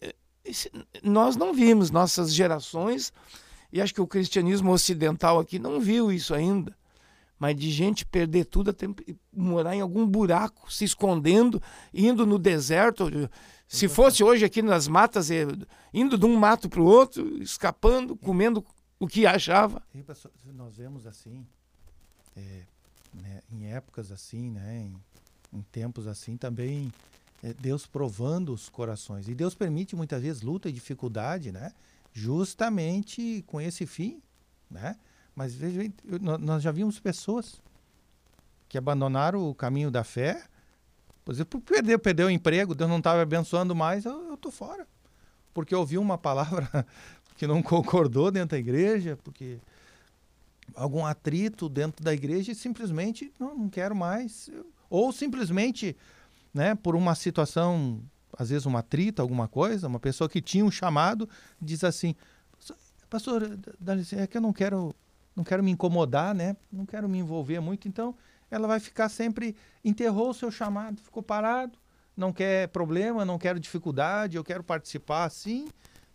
nós 1.02 1.36
não 1.36 1.52
vimos, 1.52 1.90
nossas 1.90 2.32
gerações, 2.32 3.12
e 3.72 3.80
acho 3.80 3.94
que 3.94 4.00
o 4.00 4.06
cristianismo 4.06 4.72
ocidental 4.72 5.38
aqui 5.38 5.58
não 5.58 5.80
viu 5.80 6.10
isso 6.10 6.34
ainda. 6.34 6.76
Mas 7.38 7.54
de 7.54 7.70
gente 7.70 8.04
perder 8.04 8.46
tudo, 8.46 8.70
até 8.70 8.86
morar 9.32 9.76
em 9.76 9.80
algum 9.80 10.04
buraco, 10.04 10.72
se 10.72 10.84
escondendo, 10.84 11.62
indo 11.94 12.26
no 12.26 12.36
deserto. 12.36 13.30
Se 13.68 13.86
fosse 13.86 14.24
hoje 14.24 14.44
aqui 14.44 14.60
nas 14.60 14.88
matas, 14.88 15.30
eh, 15.30 15.46
indo 15.94 16.18
de 16.18 16.26
um 16.26 16.36
mato 16.36 16.68
para 16.68 16.80
o 16.80 16.84
outro, 16.84 17.40
escapando, 17.40 18.16
comendo 18.16 18.64
o 18.98 19.06
que 19.06 19.26
achava. 19.26 19.82
Nós 20.52 20.76
vemos 20.76 21.06
assim, 21.06 21.46
é, 22.36 22.62
né, 23.14 23.42
em 23.50 23.72
épocas 23.72 24.10
assim, 24.10 24.50
né, 24.50 24.78
em, 25.52 25.58
em 25.58 25.62
tempos 25.62 26.06
assim, 26.06 26.36
também 26.36 26.92
é, 27.42 27.52
Deus 27.54 27.86
provando 27.86 28.52
os 28.52 28.68
corações. 28.68 29.28
E 29.28 29.34
Deus 29.34 29.54
permite 29.54 29.94
muitas 29.94 30.22
vezes 30.22 30.42
luta 30.42 30.68
e 30.68 30.72
dificuldade, 30.72 31.52
né, 31.52 31.72
justamente 32.12 33.42
com 33.46 33.60
esse 33.60 33.86
fim. 33.86 34.20
Né? 34.70 34.96
Mas 35.34 35.54
veja, 35.54 35.80
nós 36.20 36.62
já 36.62 36.72
vimos 36.72 36.98
pessoas 36.98 37.60
que 38.68 38.76
abandonaram 38.76 39.48
o 39.48 39.54
caminho 39.54 39.90
da 39.90 40.04
fé, 40.04 40.44
por 41.24 41.32
exemplo, 41.32 41.60
perdeu, 41.60 41.98
perdeu 41.98 42.26
o 42.28 42.30
emprego, 42.30 42.74
Deus 42.74 42.88
não 42.88 42.98
estava 42.98 43.20
abençoando 43.20 43.74
mais, 43.74 44.04
eu, 44.04 44.34
estou 44.34 44.50
fora. 44.50 44.86
Porque 45.52 45.74
ouvi 45.74 45.98
uma 45.98 46.16
palavra 46.16 46.86
que 47.38 47.46
não 47.46 47.62
concordou 47.62 48.30
dentro 48.30 48.50
da 48.50 48.58
igreja, 48.58 49.16
porque 49.22 49.58
algum 50.74 51.06
atrito 51.06 51.68
dentro 51.68 52.04
da 52.04 52.12
igreja 52.12 52.52
e 52.52 52.54
simplesmente 52.54 53.32
não, 53.38 53.56
não 53.56 53.68
quero 53.70 53.96
mais. 53.96 54.50
Ou 54.90 55.12
simplesmente, 55.12 55.96
né, 56.52 56.74
por 56.74 56.94
uma 56.94 57.14
situação, 57.14 58.02
às 58.36 58.50
vezes 58.50 58.66
um 58.66 58.76
atrito, 58.76 59.22
alguma 59.22 59.48
coisa, 59.48 59.86
uma 59.86 60.00
pessoa 60.00 60.28
que 60.28 60.42
tinha 60.42 60.64
um 60.64 60.70
chamado 60.70 61.28
diz 61.62 61.84
assim: 61.84 62.14
Pastor, 63.08 63.58
dá 63.78 63.94
licença, 63.94 64.22
é 64.22 64.26
que 64.26 64.36
eu 64.36 64.42
não 64.42 64.52
quero, 64.52 64.94
não 65.34 65.44
quero 65.44 65.62
me 65.62 65.70
incomodar, 65.70 66.34
né? 66.34 66.56
Não 66.70 66.84
quero 66.84 67.08
me 67.08 67.18
envolver 67.18 67.60
muito, 67.60 67.86
então 67.86 68.14
ela 68.50 68.66
vai 68.66 68.80
ficar 68.80 69.08
sempre 69.08 69.54
enterrou 69.84 70.30
o 70.30 70.34
seu 70.34 70.50
chamado, 70.50 71.00
ficou 71.00 71.22
parado, 71.22 71.78
não 72.16 72.32
quer 72.32 72.68
problema, 72.68 73.24
não 73.24 73.38
quero 73.38 73.60
dificuldade, 73.60 74.36
eu 74.36 74.42
quero 74.42 74.64
participar 74.64 75.24
assim 75.24 75.68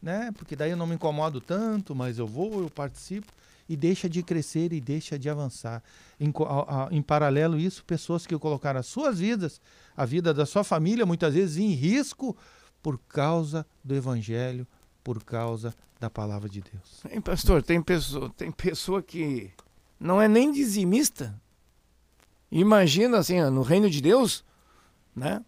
né? 0.04 0.34
Porque 0.36 0.54
daí 0.54 0.72
eu 0.72 0.78
não 0.78 0.86
me 0.86 0.96
incomodo 0.96 1.40
tanto, 1.40 1.96
mas 1.96 2.20
eu 2.20 2.28
vou, 2.28 2.62
eu 2.62 2.70
participo 2.70 3.32
e 3.70 3.78
deixa 3.78 4.10
de 4.10 4.22
crescer 4.22 4.74
e 4.74 4.82
deixa 4.82 5.18
de 5.18 5.30
avançar. 5.30 5.82
Em, 6.20 6.32
a, 6.46 6.88
a, 6.88 6.88
em 6.92 7.02
paralelo 7.02 7.58
isso, 7.58 7.86
pessoas 7.86 8.28
que 8.28 8.38
colocaram 8.38 8.82
as 8.82 8.86
suas 8.86 9.20
vidas, 9.20 9.62
a 9.96 10.06
vida 10.06 10.34
da 10.34 10.46
sua 10.46 10.66
família, 10.66 11.06
muitas 11.06 11.34
vezes 11.34 11.56
em 11.56 11.70
risco 11.70 12.36
por 12.82 13.00
causa 13.08 13.66
do 13.82 13.96
evangelho, 13.96 14.68
por 15.02 15.24
causa 15.24 15.74
da 16.02 16.10
palavra 16.10 16.50
de 16.50 16.60
Deus. 16.60 17.02
Hein, 17.10 17.22
pastor, 17.22 17.64
tem 17.64 17.82
pessoa, 17.82 18.30
tem 18.36 18.52
pessoa 18.52 19.02
que 19.02 19.52
não 19.98 20.22
é 20.22 20.28
nem 20.28 20.52
dizimista. 20.52 21.42
Imagina 22.52 23.20
assim, 23.20 23.40
no 23.40 23.62
reino 23.62 23.90
de 23.90 24.02
Deus, 24.02 24.44
né? 25.16 25.42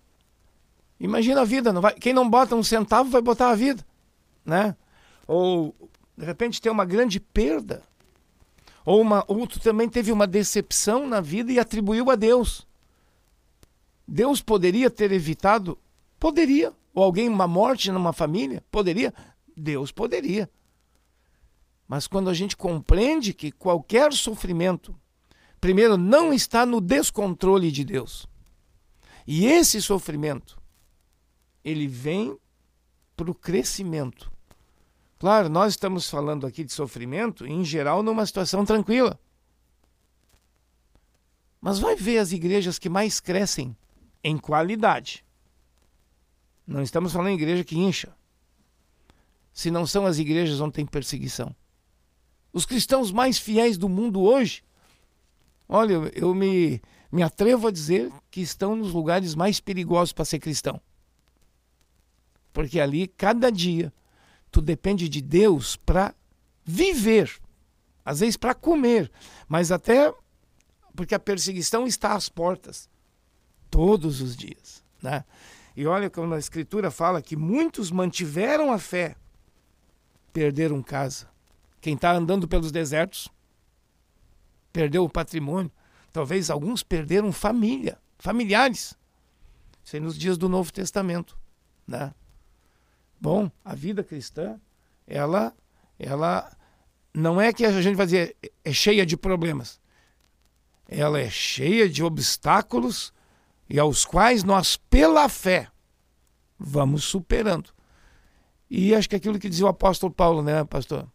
Imagina 0.98 1.42
a 1.42 1.46
vida, 1.46 1.74
não 1.74 1.82
vai, 1.82 1.94
quem 1.94 2.14
não 2.14 2.30
bota 2.30 2.56
um 2.56 2.64
centavo 2.64 3.10
vai 3.10 3.22
botar 3.22 3.50
a 3.50 3.56
vida 3.56 3.86
né? 4.46 4.75
Ou 5.28 5.75
de 6.18 6.25
repente 6.25 6.62
tem 6.62 6.72
uma 6.72 6.86
grande 6.86 7.20
perda. 7.20 7.84
Ou, 8.86 9.02
uma, 9.02 9.25
ou 9.28 9.48
tu 9.48 9.60
também 9.60 9.90
teve 9.90 10.12
uma 10.12 10.28
decepção 10.28 11.08
na 11.08 11.20
vida 11.20 11.52
e 11.52 11.60
atribuiu 11.60 12.12
a 12.12 12.16
Deus. 12.16 12.68
Deus 14.08 14.42
poderia 14.42 14.90
ter 14.90 15.12
evitado? 15.12 15.78
Poderia. 16.20 16.72
Ou 16.94 17.04
alguém, 17.04 17.28
uma 17.28 17.48
morte 17.48 17.92
numa 17.92 18.14
família? 18.14 18.64
Poderia. 18.72 19.14
Deus 19.58 19.92
poderia. 19.92 20.50
Mas 21.88 22.08
quando 22.08 22.30
a 22.30 22.34
gente 22.34 22.56
compreende 22.56 23.34
que 23.34 23.52
qualquer 23.52 24.14
sofrimento, 24.14 24.96
primeiro, 25.60 25.98
não 25.98 26.34
está 26.34 26.66
no 26.66 26.80
descontrole 26.80 27.72
de 27.72 27.84
Deus. 27.84 28.28
E 29.25 29.46
esse 29.46 29.82
sofrimento, 29.82 30.62
ele 31.64 31.88
vem 31.88 32.38
para 33.16 33.32
o 33.32 33.36
crescimento. 33.36 34.32
Claro, 35.17 35.48
nós 35.50 35.74
estamos 35.74 36.10
falando 36.10 36.45
aqui 36.45 36.63
de 36.63 36.74
sofrimento, 36.74 37.45
em 37.45 37.63
geral, 37.63 38.03
numa 38.03 38.25
situação 38.25 38.65
tranquila. 38.65 39.19
Mas 41.62 41.79
vai 41.79 41.95
ver 41.95 42.19
as 42.19 42.31
igrejas 42.31 42.77
que 42.77 42.89
mais 42.89 43.19
crescem 43.19 43.75
em 44.24 44.38
qualidade. 44.38 45.25
Não 46.67 46.81
estamos 46.81 47.13
falando 47.13 47.29
em 47.29 47.36
igreja 47.36 47.63
que 47.63 47.77
incha. 47.77 48.13
Se 49.53 49.72
não 49.72 49.88
são 49.88 50.05
as 50.05 50.19
igrejas 50.19 50.60
onde 50.60 50.74
tem 50.74 50.86
perseguição. 50.86 51.55
Os 52.51 52.65
cristãos 52.65 53.12
mais 53.12 53.38
fiéis 53.38 53.77
do 53.77 53.88
mundo 53.88 54.22
hoje, 54.22 54.63
olha, 55.67 55.93
eu 56.13 56.34
me, 56.34 56.81
me 57.12 57.24
atrevo 57.24 57.67
a 57.67 57.72
dizer 57.72 58.12
que 58.29 58.41
estão 58.41 58.75
nos 58.75 58.91
lugares 58.91 59.36
mais 59.36 59.60
perigosos 59.60 60.13
para 60.13 60.25
ser 60.25 60.39
cristão. 60.39 60.81
Porque 62.51 62.79
ali, 62.79 63.07
cada 63.07 63.50
dia, 63.50 63.93
tu 64.56 64.62
depende 64.62 65.10
de 65.10 65.22
Deus 65.22 65.76
para 65.76 66.16
viver, 66.64 67.30
às 68.06 68.22
vezes 68.22 68.38
para 68.38 68.54
comer, 68.54 69.12
mas 69.50 69.70
até 69.70 70.14
porque 70.96 71.14
a 71.14 71.20
perseguição 71.20 71.86
está 71.86 72.14
às 72.14 72.30
portas 72.30 72.90
todos 73.70 74.22
os 74.22 74.34
dias, 74.34 74.82
né? 75.02 75.26
E 75.76 75.86
olha 75.86 76.10
como 76.10 76.34
a 76.34 76.40
escritura 76.40 76.90
fala 76.90 77.22
que 77.22 77.36
muitos 77.36 77.92
mantiveram 77.92 78.72
a 78.72 78.80
fé, 78.80 79.18
perderam 80.32 80.82
casa. 80.82 81.28
Quem 81.82 81.96
está 81.96 82.14
andando 82.14 82.48
pelos 82.48 82.72
desertos 82.72 83.28
perdeu 84.72 85.04
o 85.04 85.10
patrimônio. 85.10 85.72
Talvez 86.14 86.50
alguns 86.50 86.82
perderam 86.82 87.30
família, 87.34 87.98
familiares. 88.18 88.98
Isso 89.84 89.98
aí 89.98 90.00
nos 90.00 90.18
dias 90.18 90.38
do 90.38 90.48
Novo 90.48 90.72
Testamento, 90.72 91.38
né? 91.86 92.14
Bom, 93.25 93.50
a 93.63 93.74
vida 93.74 94.03
cristã, 94.03 94.62
ela, 95.08 95.51
ela 95.98 96.55
não 97.12 97.41
é 97.41 97.51
que 97.51 97.65
a 97.65 97.82
gente 97.82 97.96
vai 97.96 98.05
dizer 98.05 98.38
é 98.63 98.72
cheia 98.72 99.03
de 99.03 99.17
problemas. 99.17 99.82
Ela 100.88 101.20
é 101.20 101.27
cheia 101.27 101.89
de 101.89 102.03
obstáculos 102.03 103.12
e 103.67 103.79
aos 103.79 104.05
quais 104.05 104.44
nós, 104.44 104.77
pela 104.77 105.27
fé, 105.27 105.70
vamos 106.60 107.03
superando. 107.03 107.72
E 108.70 108.94
acho 108.94 109.10
que 109.10 109.15
aquilo 109.15 109.39
que 109.39 109.50
dizia 109.50 109.65
o 109.65 109.70
apóstolo 109.70 110.13
Paulo, 110.13 110.44
né, 110.44 110.63
pastor? 110.63 111.12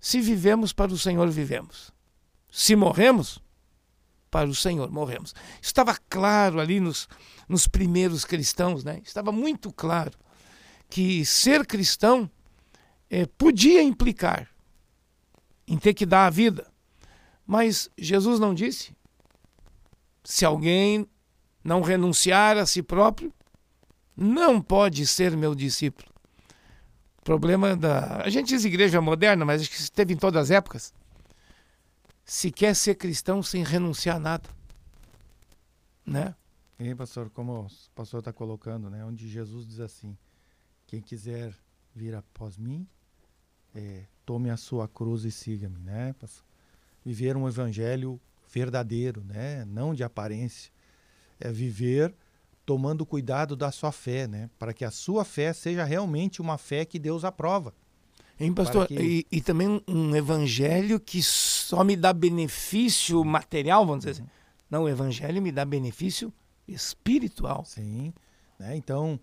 Se 0.00 0.22
vivemos 0.22 0.72
para 0.72 0.90
o 0.90 0.96
Senhor, 0.96 1.28
vivemos. 1.28 1.92
Se 2.50 2.74
morremos, 2.74 3.40
para 4.30 4.48
o 4.48 4.54
Senhor 4.54 4.90
morremos. 4.90 5.34
Estava 5.60 5.98
claro 6.08 6.58
ali 6.58 6.80
nos, 6.80 7.06
nos 7.46 7.68
primeiros 7.68 8.24
cristãos, 8.24 8.82
né? 8.82 9.02
Estava 9.04 9.30
muito 9.30 9.70
claro 9.70 10.16
que 10.88 11.24
ser 11.24 11.66
cristão 11.66 12.30
é, 13.10 13.26
podia 13.26 13.82
implicar 13.82 14.48
em 15.66 15.78
ter 15.78 15.94
que 15.94 16.06
dar 16.06 16.26
a 16.26 16.30
vida. 16.30 16.66
Mas 17.46 17.90
Jesus 17.96 18.40
não 18.40 18.54
disse: 18.54 18.94
se 20.24 20.44
alguém 20.44 21.08
não 21.62 21.82
renunciar 21.82 22.56
a 22.56 22.66
si 22.66 22.82
próprio, 22.82 23.32
não 24.16 24.60
pode 24.60 25.06
ser 25.06 25.36
meu 25.36 25.54
discípulo. 25.54 26.08
Problema 27.22 27.76
da. 27.76 28.22
A 28.22 28.30
gente 28.30 28.48
diz 28.48 28.64
igreja 28.64 29.00
moderna, 29.00 29.44
mas 29.44 29.60
acho 29.62 29.70
que 29.70 29.76
esteve 29.76 30.14
em 30.14 30.16
todas 30.16 30.42
as 30.44 30.50
épocas. 30.50 30.94
Se 32.24 32.50
quer 32.50 32.74
ser 32.74 32.94
cristão 32.96 33.42
sem 33.42 33.62
renunciar 33.62 34.16
a 34.16 34.20
nada. 34.20 34.48
Né? 36.04 36.34
E 36.78 36.94
pastor, 36.94 37.30
como 37.30 37.62
o 37.62 37.68
pastor 37.94 38.20
está 38.20 38.32
colocando, 38.32 38.90
né? 38.90 39.04
Onde 39.04 39.28
Jesus 39.28 39.66
diz 39.66 39.80
assim: 39.80 40.16
quem 40.86 41.00
quiser 41.00 41.54
vir 41.94 42.14
após 42.14 42.56
mim, 42.56 42.86
é, 43.74 44.04
tome 44.24 44.50
a 44.50 44.56
sua 44.56 44.88
cruz 44.88 45.24
e 45.24 45.30
siga-me, 45.30 45.78
né? 45.78 46.14
Viver 47.04 47.36
um 47.36 47.48
evangelho 47.48 48.20
verdadeiro, 48.52 49.22
né? 49.24 49.64
Não 49.64 49.94
de 49.94 50.02
aparência. 50.02 50.70
É 51.38 51.50
viver 51.50 52.14
tomando 52.64 53.06
cuidado 53.06 53.54
da 53.54 53.70
sua 53.70 53.92
fé, 53.92 54.26
né? 54.26 54.50
Para 54.58 54.72
que 54.72 54.84
a 54.84 54.90
sua 54.90 55.24
fé 55.24 55.52
seja 55.52 55.84
realmente 55.84 56.40
uma 56.40 56.58
fé 56.58 56.84
que 56.84 56.98
Deus 56.98 57.24
aprova. 57.24 57.74
Hein, 58.38 58.52
pastor? 58.52 58.86
Que... 58.86 58.94
E, 58.94 59.26
e, 59.38 59.40
também 59.40 59.82
um 59.88 60.14
evangelho 60.14 61.00
que 61.00 61.22
só 61.22 61.82
me 61.82 61.96
dá 61.96 62.12
benefício 62.12 63.24
material, 63.24 63.86
vamos 63.86 64.04
dizer 64.04 64.22
assim. 64.22 64.30
Não, 64.70 64.82
o 64.82 64.88
evangelho 64.88 65.40
me 65.40 65.52
dá 65.52 65.64
benefício 65.64 66.32
espiritual. 66.68 67.64
Sim. 67.64 68.12
Né? 68.58 68.76
Então, 68.76 69.18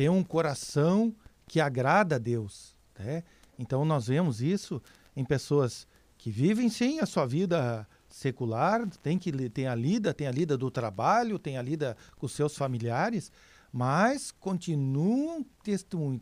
ter 0.00 0.08
um 0.08 0.24
coração 0.24 1.14
que 1.46 1.60
agrada 1.60 2.16
a 2.16 2.18
Deus. 2.18 2.74
Né? 2.98 3.22
Então 3.58 3.84
nós 3.84 4.06
vemos 4.06 4.40
isso 4.40 4.80
em 5.14 5.22
pessoas 5.22 5.86
que 6.16 6.30
vivem 6.30 6.70
sim 6.70 7.00
a 7.00 7.04
sua 7.04 7.26
vida 7.26 7.86
secular, 8.08 8.88
tem 9.02 9.18
que 9.18 9.30
tem 9.50 9.66
a 9.66 9.74
lida, 9.74 10.14
tem 10.14 10.26
a 10.26 10.30
lida 10.30 10.56
do 10.56 10.70
trabalho, 10.70 11.38
tem 11.38 11.58
a 11.58 11.62
lida 11.62 11.98
com 12.16 12.26
seus 12.26 12.56
familiares, 12.56 13.30
mas 13.70 14.30
continuam 14.30 15.44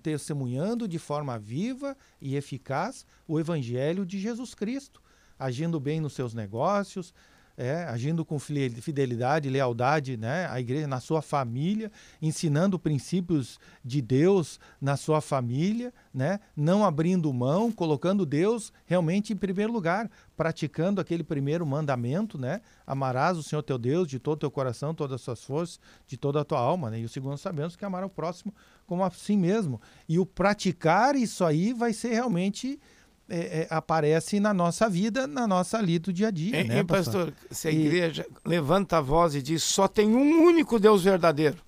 testemunhando 0.02 0.88
de 0.88 0.98
forma 0.98 1.38
viva 1.38 1.96
e 2.20 2.34
eficaz 2.34 3.06
o 3.28 3.38
evangelho 3.38 4.04
de 4.04 4.18
Jesus 4.18 4.56
Cristo, 4.56 5.00
agindo 5.38 5.78
bem 5.78 6.00
nos 6.00 6.14
seus 6.14 6.34
negócios, 6.34 7.14
é, 7.58 7.82
agindo 7.86 8.24
com 8.24 8.38
fidelidade, 8.38 9.50
lealdade 9.50 10.16
né, 10.16 10.46
à 10.48 10.60
igreja, 10.60 10.86
na 10.86 11.00
sua 11.00 11.20
família, 11.20 11.90
ensinando 12.22 12.78
princípios 12.78 13.58
de 13.84 14.00
Deus 14.00 14.60
na 14.80 14.96
sua 14.96 15.20
família, 15.20 15.92
né, 16.14 16.38
não 16.56 16.84
abrindo 16.84 17.32
mão, 17.32 17.72
colocando 17.72 18.24
Deus 18.24 18.72
realmente 18.86 19.32
em 19.32 19.36
primeiro 19.36 19.72
lugar, 19.72 20.08
praticando 20.36 21.00
aquele 21.00 21.24
primeiro 21.24 21.66
mandamento, 21.66 22.38
né, 22.38 22.60
amarás 22.86 23.36
o 23.36 23.42
Senhor 23.42 23.62
teu 23.62 23.76
Deus 23.76 24.06
de 24.06 24.20
todo 24.20 24.36
o 24.36 24.40
teu 24.40 24.50
coração, 24.52 24.94
todas 24.94 25.16
as 25.16 25.20
suas 25.22 25.42
forças, 25.42 25.80
de 26.06 26.16
toda 26.16 26.40
a 26.40 26.44
tua 26.44 26.60
alma. 26.60 26.90
Né, 26.90 27.00
e 27.00 27.04
o 27.04 27.08
segundo 27.08 27.36
sabemos 27.36 27.74
que 27.74 27.84
amar 27.84 28.04
o 28.04 28.08
próximo 28.08 28.54
como 28.86 29.02
a 29.02 29.10
si 29.10 29.36
mesmo. 29.36 29.80
E 30.08 30.16
o 30.16 30.24
praticar 30.24 31.16
isso 31.16 31.44
aí 31.44 31.72
vai 31.72 31.92
ser 31.92 32.12
realmente 32.12 32.80
é, 33.28 33.60
é, 33.60 33.66
aparece 33.70 34.40
na 34.40 34.54
nossa 34.54 34.88
vida, 34.88 35.26
na 35.26 35.46
nossa 35.46 35.78
ali 35.78 35.98
do 35.98 36.12
dia 36.12 36.28
a 36.28 36.30
dia. 36.30 36.56
É, 36.56 36.64
né, 36.64 36.84
pastor? 36.84 37.32
pastor? 37.32 37.34
Se 37.50 37.68
a 37.68 37.70
e... 37.70 37.86
igreja 37.86 38.26
levanta 38.44 38.98
a 38.98 39.00
voz 39.00 39.34
e 39.34 39.42
diz 39.42 39.62
só 39.62 39.86
tem 39.86 40.08
um 40.08 40.42
único 40.44 40.78
Deus 40.78 41.04
verdadeiro, 41.04 41.58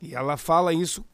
e 0.00 0.14
ela 0.14 0.36
fala 0.36 0.72
isso 0.72 1.04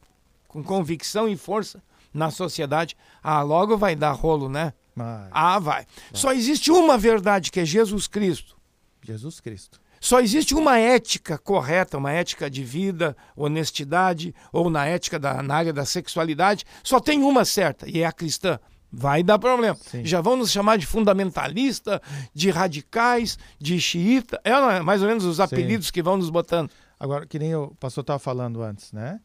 com 0.48 0.62
convicção 0.62 1.28
e 1.28 1.36
força 1.36 1.82
na 2.12 2.30
sociedade, 2.30 2.96
ah, 3.22 3.42
logo 3.42 3.76
vai 3.76 3.94
dar 3.94 4.12
rolo, 4.12 4.48
né? 4.48 4.72
Mas... 4.94 5.28
Ah, 5.30 5.58
vai. 5.60 5.84
vai. 5.84 5.86
Só 6.12 6.32
existe 6.32 6.72
uma 6.72 6.98
verdade, 6.98 7.52
que 7.52 7.60
é 7.60 7.64
Jesus 7.64 8.08
Cristo. 8.08 8.56
Jesus 9.02 9.38
Cristo. 9.38 9.80
Só 10.00 10.20
existe 10.20 10.54
uma 10.54 10.78
ética 10.78 11.38
correta, 11.38 11.98
uma 11.98 12.10
ética 12.10 12.50
de 12.50 12.64
vida, 12.64 13.16
honestidade, 13.36 14.34
ou 14.50 14.70
na 14.70 14.86
ética 14.86 15.18
da, 15.18 15.42
na 15.42 15.54
área 15.54 15.72
da 15.72 15.84
sexualidade, 15.84 16.64
só 16.82 16.98
tem 16.98 17.22
uma 17.22 17.44
certa, 17.44 17.88
e 17.88 18.00
é 18.00 18.06
a 18.06 18.12
cristã. 18.12 18.58
Vai 18.92 19.22
dar 19.22 19.38
problema. 19.38 19.76
Sim. 19.76 20.04
Já 20.04 20.20
vão 20.20 20.36
nos 20.36 20.50
chamar 20.50 20.76
de 20.76 20.86
fundamentalista, 20.86 22.02
de 22.34 22.50
radicais, 22.50 23.38
de 23.58 23.80
xiita. 23.80 24.40
É 24.42 24.80
mais 24.80 25.00
ou 25.00 25.08
menos 25.08 25.24
os 25.24 25.38
apelidos 25.38 25.86
Sim. 25.86 25.92
que 25.92 26.02
vão 26.02 26.16
nos 26.16 26.30
botando. 26.30 26.70
Agora, 26.98 27.24
que 27.24 27.38
nem 27.38 27.54
o 27.54 27.68
pastor 27.78 28.02
estava 28.02 28.18
falando 28.18 28.62
antes, 28.62 28.92
né? 28.92 29.20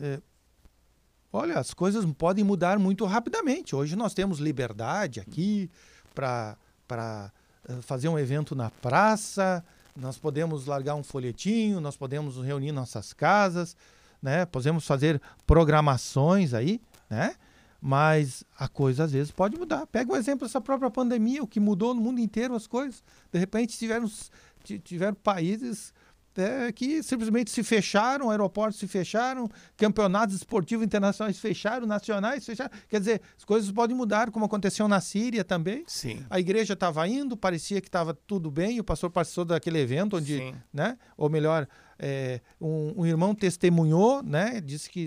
É, 0.00 0.20
olha, 1.32 1.58
as 1.58 1.72
coisas 1.72 2.04
podem 2.18 2.44
mudar 2.44 2.78
muito 2.78 3.04
rapidamente. 3.04 3.74
Hoje 3.74 3.94
nós 3.94 4.14
temos 4.14 4.38
liberdade 4.38 5.20
aqui 5.20 5.70
para 6.14 6.56
eh, 7.68 7.80
fazer 7.82 8.08
um 8.08 8.18
evento 8.18 8.54
na 8.54 8.70
praça, 8.70 9.64
nós 9.96 10.18
podemos 10.18 10.66
largar 10.66 10.94
um 10.94 11.02
folhetinho, 11.02 11.80
nós 11.80 11.96
podemos 11.96 12.36
reunir 12.36 12.72
nossas 12.72 13.12
casas, 13.12 13.76
né? 14.20 14.44
Podemos 14.46 14.86
fazer 14.86 15.20
programações 15.46 16.52
aí, 16.52 16.80
né? 17.08 17.34
Mas 17.84 18.44
a 18.56 18.68
coisa 18.68 19.02
às 19.02 19.10
vezes 19.10 19.32
pode 19.32 19.58
mudar. 19.58 19.88
Pega 19.88 20.12
um 20.12 20.16
exemplo 20.16 20.46
dessa 20.46 20.60
própria 20.60 20.88
pandemia, 20.88 21.42
o 21.42 21.48
que 21.48 21.58
mudou 21.58 21.92
no 21.92 22.00
mundo 22.00 22.20
inteiro 22.20 22.54
as 22.54 22.68
coisas. 22.68 23.02
De 23.32 23.40
repente 23.40 23.76
tiveram, 23.76 24.08
tiveram 24.84 25.14
países 25.14 25.92
é, 26.36 26.70
que 26.72 27.02
simplesmente 27.02 27.50
se 27.50 27.62
fecharam, 27.62 28.30
aeroportos 28.30 28.78
se 28.78 28.86
fecharam, 28.86 29.50
campeonatos 29.76 30.36
esportivos 30.36 30.84
internacionais 30.84 31.40
fecharam, 31.40 31.84
nacionais 31.84 32.46
fecharam. 32.46 32.70
Quer 32.88 33.00
dizer, 33.00 33.20
as 33.36 33.44
coisas 33.44 33.70
podem 33.70 33.96
mudar, 33.96 34.30
como 34.30 34.44
aconteceu 34.44 34.86
na 34.86 35.00
Síria 35.00 35.42
também. 35.42 35.84
Sim. 35.88 36.24
A 36.30 36.38
igreja 36.38 36.74
estava 36.74 37.06
indo, 37.08 37.36
parecia 37.36 37.80
que 37.80 37.88
estava 37.88 38.14
tudo 38.14 38.48
bem, 38.48 38.78
o 38.78 38.84
pastor 38.84 39.10
participou 39.10 39.44
daquele 39.44 39.80
evento 39.80 40.18
onde, 40.18 40.38
Sim. 40.38 40.54
né? 40.72 40.96
Ou 41.16 41.28
melhor, 41.28 41.68
é, 41.98 42.40
um, 42.60 42.94
um 42.98 43.06
irmão 43.06 43.34
testemunhou, 43.34 44.22
né? 44.22 44.60
Disse 44.60 44.88
que 44.88 45.06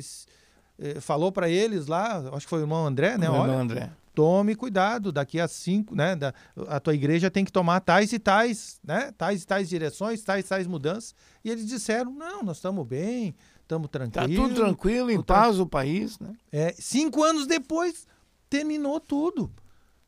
falou 1.01 1.31
para 1.31 1.49
eles 1.49 1.87
lá, 1.87 2.17
acho 2.33 2.45
que 2.45 2.49
foi 2.49 2.59
o 2.59 2.63
irmão 2.63 2.85
André, 2.85 3.17
né? 3.17 3.29
O 3.29 3.33
Olha, 3.33 3.41
irmão 3.43 3.59
André. 3.59 3.91
Tome 4.13 4.55
cuidado, 4.55 5.11
daqui 5.11 5.39
a 5.39 5.47
cinco, 5.47 5.93
né? 5.93 6.15
Da, 6.15 6.33
a 6.67 6.79
tua 6.79 6.95
igreja 6.95 7.29
tem 7.29 7.43
que 7.43 7.51
tomar 7.51 7.81
tais 7.81 8.13
e 8.13 8.19
tais, 8.19 8.79
né? 8.83 9.13
Tais 9.17 9.43
e 9.43 9.47
tais 9.47 9.67
direções, 9.67 10.23
tais 10.23 10.45
e 10.45 10.47
tais 10.47 10.67
mudanças. 10.67 11.13
E 11.43 11.49
eles 11.49 11.65
disseram: 11.65 12.11
não, 12.11 12.41
nós 12.41 12.57
estamos 12.57 12.85
bem, 12.87 13.35
estamos 13.61 13.89
tranquilos. 13.89 14.31
Está 14.31 14.41
tudo 14.41 14.55
tranquilo, 14.55 15.11
em 15.11 15.21
paz 15.21 15.59
o 15.59 15.67
país, 15.67 16.17
né? 16.19 16.33
É, 16.51 16.73
cinco 16.79 17.23
anos 17.23 17.45
depois, 17.45 18.07
terminou 18.49 18.99
tudo, 18.99 19.51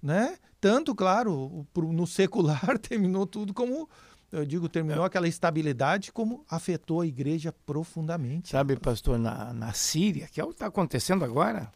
né? 0.01 0.37
Tanto, 0.59 0.95
claro, 0.95 1.67
no 1.75 2.07
secular 2.07 2.77
terminou 2.79 3.25
tudo 3.25 3.53
como 3.53 3.89
eu 4.31 4.45
digo, 4.45 4.67
terminou 4.67 5.03
é. 5.03 5.07
aquela 5.07 5.27
estabilidade, 5.27 6.11
como 6.11 6.45
afetou 6.49 7.01
a 7.01 7.07
igreja 7.07 7.53
profundamente. 7.65 8.49
Sabe, 8.49 8.75
pastor, 8.75 9.17
na, 9.17 9.53
na 9.53 9.71
Síria, 9.73 10.27
que 10.27 10.41
é 10.41 10.43
o 10.43 10.47
que 10.47 10.53
está 10.53 10.65
acontecendo 10.65 11.23
agora, 11.23 11.71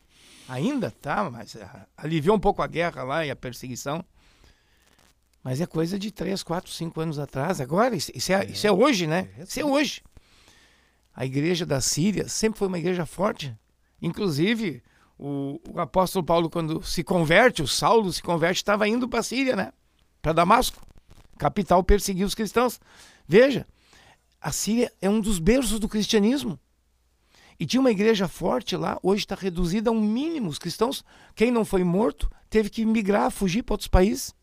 ainda 0.49 0.87
está, 0.87 1.29
mas 1.29 1.55
uh, 1.55 1.59
aliviou 1.95 2.35
um 2.35 2.39
pouco 2.39 2.61
a 2.61 2.67
guerra 2.67 3.03
lá 3.03 3.25
e 3.25 3.31
a 3.31 3.35
perseguição. 3.35 4.03
Mas 5.43 5.61
é 5.61 5.65
coisa 5.65 5.97
de 5.97 6.11
3, 6.11 6.43
4, 6.43 6.71
5 6.71 7.01
anos 7.01 7.19
atrás. 7.19 7.61
Agora, 7.61 7.95
isso, 7.95 8.11
isso, 8.13 8.31
é, 8.33 8.43
é, 8.43 8.45
isso 8.45 8.67
é 8.67 8.71
hoje, 8.71 9.07
né? 9.07 9.29
É, 9.37 9.43
isso 9.43 9.59
é 9.59 9.65
hoje. 9.65 10.03
A 11.15 11.25
igreja 11.25 11.65
da 11.65 11.79
Síria 11.79 12.27
sempre 12.27 12.59
foi 12.59 12.67
uma 12.67 12.77
igreja 12.77 13.05
forte. 13.05 13.55
Inclusive, 14.01 14.83
o, 15.17 15.59
o 15.69 15.79
apóstolo 15.79 16.25
Paulo, 16.25 16.49
quando 16.49 16.83
se 16.83 17.03
converte, 17.03 17.61
o 17.61 17.67
Saulo 17.67 18.11
se 18.11 18.21
converte, 18.21 18.57
estava 18.57 18.87
indo 18.87 19.07
para 19.07 19.21
a 19.21 19.23
Síria, 19.23 19.55
né? 19.55 19.71
Para 20.21 20.33
Damasco 20.33 20.90
capital 21.41 21.84
perseguiu 21.84 22.27
os 22.27 22.36
cristãos. 22.36 22.80
Veja, 23.27 23.67
a 24.39 24.51
Síria 24.51 24.93
é 25.01 25.10
um 25.10 25.19
dos 25.19 25.39
berços 25.39 25.80
do 25.80 25.89
cristianismo. 25.89 26.60
E 27.60 27.65
tinha 27.65 27.82
uma 27.82 27.89
igreja 27.89 28.27
forte 28.27 28.77
lá, 28.77 28.99
hoje 29.01 29.23
está 29.23 29.34
reduzida 29.34 29.89
a 29.89 29.93
um 29.93 30.01
mínimo. 30.01 30.49
Os 30.49 30.60
cristãos, 30.60 31.04
quem 31.36 31.49
não 31.49 31.65
foi 31.65 31.84
morto, 31.84 32.30
teve 32.47 32.69
que 32.69 32.86
migrar, 32.86 33.32
fugir 33.32 33.63
para 33.63 33.73
outros 33.73 33.88
países. 33.88 34.36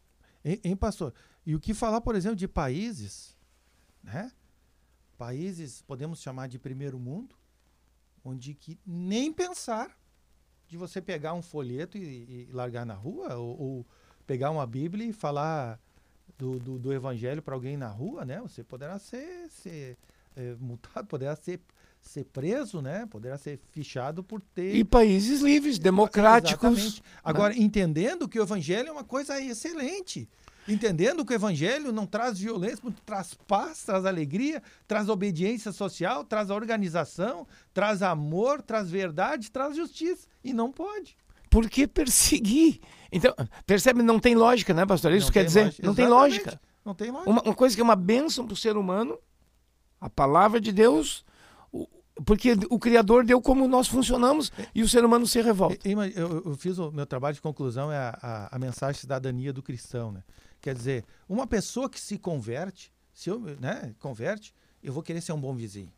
Hein, 0.45 0.61
hein, 0.65 0.77
pastor? 0.77 1.15
E 1.47 1.55
o 1.55 1.61
que 1.61 1.73
falar, 1.73 2.01
por 2.01 2.17
exemplo, 2.17 2.37
de 2.37 2.49
países, 2.49 3.37
né? 4.03 4.33
Países, 5.17 5.83
podemos 5.83 6.21
chamar 6.21 6.49
de 6.49 6.59
primeiro 6.59 6.99
mundo, 6.99 7.37
onde 8.25 8.55
que 8.55 8.79
nem 8.85 9.33
pensar 9.33 9.97
de 10.67 10.77
você 10.77 11.01
pegar 11.01 11.33
um 11.35 11.43
folheto 11.43 11.97
e, 11.97 12.49
e 12.49 12.53
largar 12.53 12.85
na 12.85 12.95
rua, 12.95 13.37
ou, 13.37 13.61
ou, 13.61 13.87
pegar 14.27 14.51
uma 14.51 14.67
Bíblia 14.67 15.07
e 15.07 15.13
falar 15.13 15.81
do, 16.39 16.59
do, 16.59 16.79
do 16.79 16.93
evangelho 16.93 17.43
para 17.43 17.55
alguém 17.55 17.77
na 17.77 17.89
rua, 17.89 18.25
né? 18.25 18.41
Você 18.41 18.63
poderá 18.63 18.99
ser, 18.99 19.49
ser 19.51 19.99
é, 20.37 20.55
multado, 20.61 21.07
poderá 21.09 21.35
ser 21.35 21.61
ser 22.01 22.25
preso, 22.25 22.81
né? 22.81 23.07
Poderá 23.07 23.37
ser 23.37 23.59
fichado 23.73 24.23
por 24.23 24.41
ter. 24.41 24.75
E 24.75 24.85
países 24.85 25.41
livres, 25.43 25.79
democráticos. 25.79 26.79
Exatamente. 26.79 27.03
Agora, 27.23 27.53
né? 27.53 27.61
entendendo 27.61 28.29
que 28.29 28.39
o 28.39 28.43
evangelho 28.43 28.89
é 28.89 28.93
uma 28.93 29.05
coisa 29.05 29.41
excelente. 29.41 30.29
Entendendo 30.67 31.25
que 31.25 31.33
o 31.33 31.35
evangelho 31.35 31.91
não 31.93 32.07
traz 32.07 32.39
violência, 32.39 32.79
traz 33.05 33.35
paz, 33.47 33.83
traz 33.83 34.05
alegria, 34.05 34.63
traz 34.87 35.09
obediência 35.09 35.73
social, 35.73 36.25
traz 36.25 36.51
organização, 36.51 37.47
traz 37.73 38.03
amor, 38.03 38.61
traz 38.61 38.91
verdade, 38.91 39.51
traz 39.51 39.75
justiça. 39.75 40.29
E 40.45 40.53
não 40.53 40.71
pode. 40.71 41.17
Por 41.51 41.69
que 41.69 41.87
perseguir? 41.87 42.81
Então, 43.11 43.35
percebe? 43.67 44.03
Não 44.03 44.21
tem 44.21 44.35
lógica, 44.35 44.75
né, 44.75 44.85
pastor? 44.85 45.13
Isso 45.13 45.27
não 45.27 45.33
quer 45.33 45.45
dizer? 45.45 45.65
Lógica. 45.65 45.87
Não 45.87 45.95
tem 45.95 46.09
lógica. 46.09 46.61
Não 46.85 46.95
tem 46.95 47.11
lógica. 47.11 47.31
Uma, 47.31 47.43
uma 47.43 47.55
coisa 47.55 47.75
que 47.75 47.81
é 47.81 47.85
uma 47.85 47.97
bênção 47.97 48.47
para 48.47 48.55
o 48.55 48.57
ser 48.57 48.77
humano, 48.77 49.19
a 50.01 50.11
palavra 50.11 50.61
de 50.61 50.73
Deus, 50.73 51.25
porque 52.25 52.57
o 52.69 52.79
Criador 52.79 53.25
deu 53.25 53.41
como 53.41 53.69
nós 53.69 53.87
funcionamos 53.87 54.51
e 54.75 54.83
o 54.83 54.89
ser 54.89 55.05
humano 55.05 55.27
se 55.27 55.41
revolta. 55.41 55.89
Eu, 55.89 56.03
eu, 56.03 56.43
eu 56.47 56.57
fiz 56.57 56.79
o 56.79 56.91
meu 56.91 57.07
trabalho 57.07 57.35
de 57.35 57.41
conclusão, 57.41 57.93
é 57.93 57.97
a, 57.97 58.19
a, 58.21 58.57
a 58.57 58.59
mensagem 58.59 59.01
cidadania 59.01 59.53
do 59.53 59.63
cristão. 59.63 60.13
Né? 60.13 60.23
Quer 60.61 60.75
dizer, 60.75 61.05
uma 61.29 61.47
pessoa 61.47 61.89
que 61.89 62.01
se 62.01 62.19
converte, 62.19 62.93
se 63.13 63.31
eu 63.31 63.41
né, 63.61 63.95
converte, 63.99 64.55
eu 64.83 64.93
vou 64.93 65.03
querer 65.03 65.21
ser 65.21 65.33
um 65.33 65.41
bom 65.41 65.55
vizinho. 65.55 65.93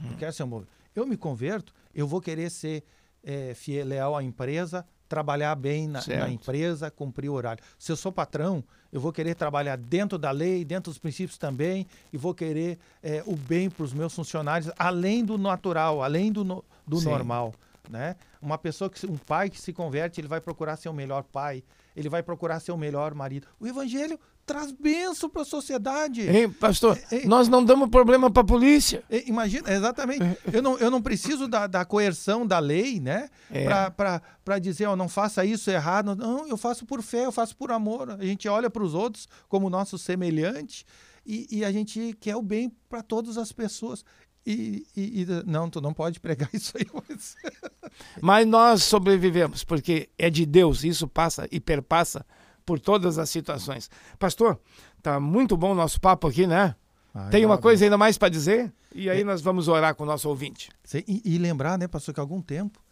Hum. 0.00 0.08
Eu 0.10 0.16
quero 0.16 0.32
ser 0.32 0.42
um 0.42 0.48
bom. 0.48 0.64
Eu 0.94 1.06
me 1.06 1.16
converto, 1.16 1.72
eu 1.94 2.06
vou 2.06 2.20
querer 2.20 2.50
ser 2.50 2.84
é, 3.22 3.54
fiel, 3.54 3.86
leal 3.86 4.16
à 4.16 4.22
empresa, 4.22 4.84
trabalhar 5.08 5.54
bem 5.54 5.86
na, 5.86 6.00
na, 6.06 6.30
empresa, 6.30 6.90
cumprir 6.90 7.28
o 7.28 7.34
horário. 7.34 7.62
Se 7.78 7.92
eu 7.92 7.96
sou 7.96 8.10
patrão, 8.10 8.64
eu 8.90 9.00
vou 9.00 9.12
querer 9.12 9.34
trabalhar 9.34 9.76
dentro 9.76 10.16
da 10.16 10.30
lei, 10.30 10.64
dentro 10.64 10.90
dos 10.90 10.98
princípios 10.98 11.36
também, 11.36 11.86
e 12.12 12.16
vou 12.16 12.34
querer 12.34 12.78
é, 13.02 13.22
o 13.26 13.36
bem 13.36 13.68
para 13.68 13.84
os 13.84 13.92
meus 13.92 14.14
funcionários, 14.14 14.72
além 14.78 15.24
do 15.24 15.36
natural, 15.36 16.02
além 16.02 16.32
do, 16.32 16.44
no, 16.44 16.64
do 16.86 17.00
normal. 17.02 17.52
Né? 17.90 18.16
Uma 18.40 18.56
pessoa 18.56 18.88
que 18.88 19.04
um 19.06 19.18
pai 19.18 19.50
que 19.50 19.60
se 19.60 19.72
converte, 19.72 20.20
ele 20.20 20.28
vai 20.28 20.40
procurar 20.40 20.76
ser 20.76 20.88
o 20.88 20.94
melhor 20.94 21.24
pai, 21.24 21.62
ele 21.96 22.08
vai 22.08 22.22
procurar 22.22 22.60
ser 22.60 22.72
o 22.72 22.76
melhor 22.76 23.14
marido. 23.14 23.46
O 23.60 23.66
evangelho 23.66 24.18
traz 24.44 24.72
bênção 24.72 25.30
para 25.30 25.42
a 25.42 25.44
sociedade. 25.44 26.22
Ei, 26.22 26.48
pastor, 26.48 26.98
ei, 27.10 27.26
nós 27.26 27.48
não 27.48 27.64
damos 27.64 27.88
problema 27.88 28.30
para 28.30 28.42
a 28.42 28.44
polícia. 28.44 29.04
Imagina, 29.26 29.72
exatamente. 29.72 30.24
eu, 30.52 30.60
não, 30.62 30.78
eu 30.78 30.90
não 30.90 31.00
preciso 31.00 31.46
da, 31.46 31.66
da 31.66 31.84
coerção 31.84 32.46
da 32.46 32.58
lei, 32.58 33.00
né? 33.00 33.28
É. 33.50 33.66
Para 33.90 34.58
dizer, 34.58 34.86
ó, 34.86 34.96
não 34.96 35.08
faça 35.08 35.44
isso 35.44 35.70
errado. 35.70 36.16
Não, 36.16 36.46
eu 36.48 36.56
faço 36.56 36.84
por 36.84 37.02
fé, 37.02 37.24
eu 37.24 37.32
faço 37.32 37.56
por 37.56 37.70
amor. 37.70 38.10
A 38.10 38.24
gente 38.24 38.48
olha 38.48 38.68
para 38.68 38.82
os 38.82 38.94
outros 38.94 39.28
como 39.48 39.70
nosso 39.70 39.96
semelhante 39.96 40.84
e, 41.24 41.46
e 41.50 41.64
a 41.64 41.70
gente 41.70 42.16
quer 42.20 42.36
o 42.36 42.42
bem 42.42 42.72
para 42.88 43.02
todas 43.02 43.38
as 43.38 43.52
pessoas. 43.52 44.04
E, 44.44 44.86
e, 44.96 45.22
e, 45.22 45.26
não, 45.46 45.70
tu 45.70 45.80
não 45.80 45.94
pode 45.94 46.18
pregar 46.20 46.48
isso 46.54 46.76
aí. 46.76 46.86
Mas... 47.08 47.36
mas 48.20 48.46
nós 48.46 48.82
sobrevivemos, 48.84 49.64
porque 49.64 50.08
é 50.18 50.28
de 50.28 50.44
Deus, 50.44 50.84
isso 50.84 51.06
passa 51.06 51.46
e 51.50 51.60
perpassa 51.60 52.26
por 52.64 52.80
todas 52.80 53.18
as 53.18 53.30
situações. 53.30 53.90
Pastor, 54.18 54.60
tá 55.02 55.18
muito 55.20 55.56
bom 55.56 55.72
o 55.72 55.74
nosso 55.74 56.00
papo 56.00 56.28
aqui, 56.28 56.46
né? 56.46 56.74
Ai, 57.14 57.30
Tem 57.30 57.44
uma 57.44 57.58
coisa 57.58 57.84
ainda 57.84 57.98
mais 57.98 58.16
para 58.16 58.28
dizer? 58.28 58.72
E 58.94 59.10
aí 59.10 59.20
é. 59.20 59.24
nós 59.24 59.42
vamos 59.42 59.68
orar 59.68 59.94
com 59.94 60.04
o 60.04 60.06
nosso 60.06 60.28
ouvinte. 60.28 60.70
E, 61.06 61.22
e, 61.24 61.38
lembrar, 61.38 61.78
né, 61.78 61.86
pastor, 61.86 62.14
que 62.14 62.20
há 62.20 62.22
algum 62.22 62.40
tempo 62.40 62.82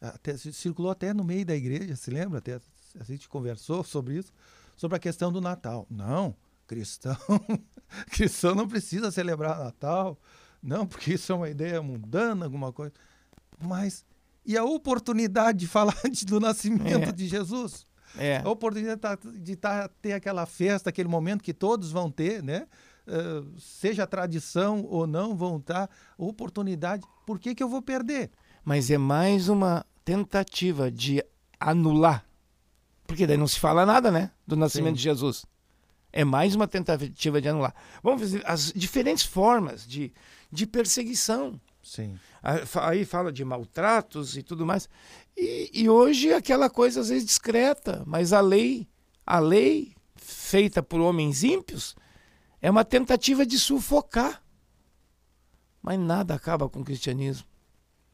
até, 0.00 0.36
circulou 0.36 0.90
até 0.90 1.12
no 1.12 1.24
meio 1.24 1.44
da 1.44 1.54
igreja, 1.54 1.94
se 1.96 2.10
lembra? 2.10 2.38
Até 2.38 2.60
a 2.98 3.04
gente 3.04 3.28
conversou 3.28 3.84
sobre 3.84 4.18
isso, 4.18 4.32
sobre 4.76 4.96
a 4.96 5.00
questão 5.00 5.30
do 5.30 5.40
Natal. 5.40 5.86
Não, 5.90 6.34
cristão, 6.66 7.16
cristão 8.10 8.54
não 8.54 8.66
precisa 8.66 9.10
celebrar 9.10 9.58
Natal, 9.58 10.18
não, 10.62 10.86
porque 10.86 11.14
isso 11.14 11.32
é 11.32 11.34
uma 11.34 11.48
ideia 11.48 11.80
mundana, 11.82 12.44
alguma 12.44 12.72
coisa. 12.72 12.92
Mas 13.62 14.04
e 14.44 14.56
a 14.56 14.64
oportunidade 14.64 15.58
de 15.58 15.66
falar 15.66 15.94
do 16.26 16.40
nascimento 16.40 17.08
é. 17.10 17.12
de 17.12 17.28
Jesus? 17.28 17.86
É. 18.18 18.38
A 18.38 18.48
oportunidade 18.48 19.00
tá, 19.00 19.16
de 19.16 19.56
tá, 19.56 19.88
ter 20.00 20.12
aquela 20.12 20.46
festa, 20.46 20.90
aquele 20.90 21.08
momento 21.08 21.42
que 21.42 21.54
todos 21.54 21.92
vão 21.92 22.10
ter, 22.10 22.42
né? 22.42 22.66
Uh, 23.06 23.58
seja 23.58 24.06
tradição 24.06 24.84
ou 24.88 25.06
não, 25.06 25.36
vão 25.36 25.58
estar. 25.58 25.86
Tá, 25.86 25.94
oportunidade, 26.18 27.04
por 27.26 27.38
que, 27.38 27.54
que 27.54 27.62
eu 27.62 27.68
vou 27.68 27.82
perder? 27.82 28.30
Mas 28.64 28.90
é 28.90 28.98
mais 28.98 29.48
uma 29.48 29.84
tentativa 30.04 30.90
de 30.90 31.24
anular. 31.58 32.24
Porque 33.06 33.26
daí 33.26 33.36
não 33.36 33.46
se 33.46 33.58
fala 33.58 33.86
nada, 33.86 34.10
né? 34.10 34.30
Do 34.46 34.56
nascimento 34.56 34.94
Sim. 34.94 34.98
de 34.98 35.02
Jesus. 35.02 35.46
É 36.12 36.24
mais 36.24 36.54
uma 36.54 36.66
tentativa 36.66 37.40
de 37.40 37.48
anular. 37.48 37.74
Vamos 38.02 38.30
ver 38.30 38.42
as 38.44 38.72
diferentes 38.72 39.24
formas 39.24 39.86
de, 39.86 40.12
de 40.50 40.66
perseguição. 40.66 41.60
Sim. 41.82 42.18
Aí 42.42 43.04
fala 43.04 43.32
de 43.32 43.44
maltratos 43.44 44.36
e 44.36 44.42
tudo 44.42 44.66
mais. 44.66 44.88
E, 45.36 45.70
e 45.72 45.88
hoje 45.88 46.32
aquela 46.32 46.68
coisa 46.68 47.00
às 47.00 47.08
vezes 47.08 47.24
discreta, 47.24 48.02
mas 48.06 48.32
a 48.32 48.40
lei, 48.40 48.88
a 49.24 49.38
lei 49.38 49.94
feita 50.16 50.82
por 50.82 51.00
homens 51.00 51.42
ímpios, 51.44 51.94
é 52.60 52.70
uma 52.70 52.84
tentativa 52.84 53.46
de 53.46 53.58
sufocar. 53.58 54.42
Mas 55.82 55.98
nada 55.98 56.34
acaba 56.34 56.68
com 56.68 56.80
o 56.80 56.84
cristianismo. 56.84 57.46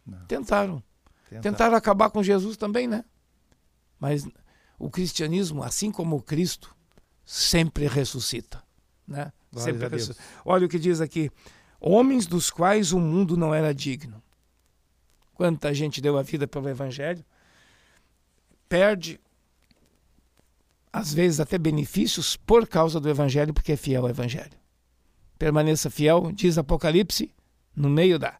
Não. 0.07 0.25
Tentaram. 0.27 0.83
Tentaram. 1.29 1.43
Tentaram 1.43 1.77
acabar 1.77 2.11
com 2.11 2.23
Jesus 2.23 2.57
também, 2.57 2.87
né? 2.87 3.05
Mas 3.99 4.29
o 4.79 4.91
cristianismo, 4.91 5.63
assim 5.63 5.91
como 5.91 6.17
o 6.17 6.23
Cristo, 6.23 6.76
sempre 7.27 7.89
ressuscita. 7.89 8.62
Né? 9.07 9.33
Sempre 9.55 9.89
ressuscita. 9.89 10.25
Olha 10.45 10.67
o 10.67 10.69
que 10.69 10.79
diz 10.79 11.01
aqui: 11.01 11.31
homens 11.81 12.27
dos 12.27 12.49
quais 12.49 12.93
o 12.93 13.01
mundo 13.01 13.37
não 13.37 13.53
era 13.53 13.75
digno. 13.75 14.23
Quanta 15.35 15.75
gente 15.75 16.01
deu 16.01 16.17
a 16.17 16.23
vida 16.23 16.47
pelo 16.47 16.69
Evangelho, 16.69 17.23
perde, 18.69 19.21
às 20.91 21.12
vezes, 21.12 21.41
até 21.41 21.59
benefícios 21.59 22.37
por 22.39 22.67
causa 22.67 22.99
do 22.99 23.11
Evangelho, 23.11 23.53
porque 23.53 23.73
é 23.73 23.77
fiel 23.77 24.05
ao 24.05 24.09
Evangelho. 24.09 24.57
Permaneça 25.39 25.91
fiel, 25.91 26.33
diz 26.33 26.57
Apocalipse, 26.57 27.31
no 27.75 27.91
meio 27.91 28.19
da, 28.19 28.39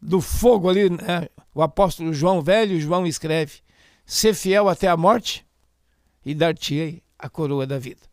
do 0.00 0.20
fogo 0.20 0.68
ali, 0.68 0.88
né? 0.88 1.28
o 1.52 1.60
apóstolo 1.60 2.14
João, 2.14 2.40
velho 2.40 2.80
João, 2.80 3.04
escreve: 3.04 3.60
ser 4.06 4.34
fiel 4.34 4.68
até 4.68 4.86
a 4.86 4.96
morte 4.96 5.44
e 6.24 6.34
dar-te 6.34 7.02
a 7.18 7.28
coroa 7.28 7.66
da 7.66 7.78
vida. 7.78 8.07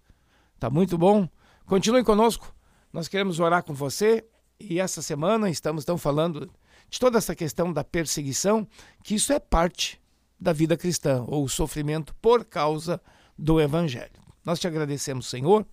Tá 0.59 0.69
muito 0.69 0.97
bom? 0.97 1.27
Continue 1.65 2.03
conosco. 2.03 2.53
Nós 2.91 3.07
queremos 3.07 3.39
orar 3.39 3.63
com 3.63 3.73
você 3.73 4.25
e 4.59 4.79
essa 4.79 5.01
semana 5.01 5.49
estamos 5.49 5.83
então 5.83 5.97
falando 5.97 6.49
de 6.89 6.99
toda 6.99 7.17
essa 7.17 7.35
questão 7.35 7.73
da 7.73 7.83
perseguição, 7.83 8.67
que 9.03 9.15
isso 9.15 9.33
é 9.33 9.39
parte 9.39 10.01
da 10.39 10.53
vida 10.53 10.77
cristã, 10.77 11.23
ou 11.27 11.43
o 11.43 11.49
sofrimento 11.49 12.15
por 12.21 12.45
causa 12.45 13.01
do 13.37 13.59
Evangelho. 13.59 14.21
Nós 14.43 14.59
te 14.59 14.67
agradecemos, 14.67 15.27
Senhor, 15.27 15.65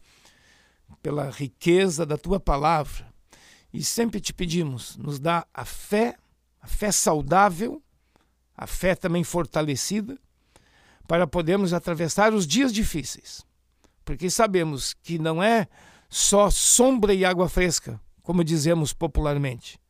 pela 1.03 1.31
riqueza 1.31 2.07
da 2.07 2.17
tua 2.17 2.41
palavra 2.41 3.13
e 3.73 3.83
sempre 3.85 4.21
te 4.21 4.33
pedimos, 4.33 4.97
nos 4.97 5.19
dá 5.19 5.47
a 5.53 5.65
fé, 5.65 6.17
a 6.61 6.67
fé 6.67 6.91
saudável, 6.91 7.83
a 8.57 8.67
fé 8.67 8.95
também 8.95 9.25
fortalecida, 9.25 10.19
para 11.07 11.27
podermos 11.27 11.73
atravessar 11.73 12.33
os 12.33 12.47
dias 12.47 12.73
difíceis. 12.73 13.45
Porque 14.05 14.31
sabemos 14.31 14.95
que 14.95 15.19
não 15.19 15.43
é 15.43 15.69
só 16.09 16.51
sombra 16.51 17.15
e 17.15 17.25
água 17.25 17.49
fresca, 17.49 18.01
como 18.23 18.45
dizemos 18.45 18.93
popularmente, 18.93 19.81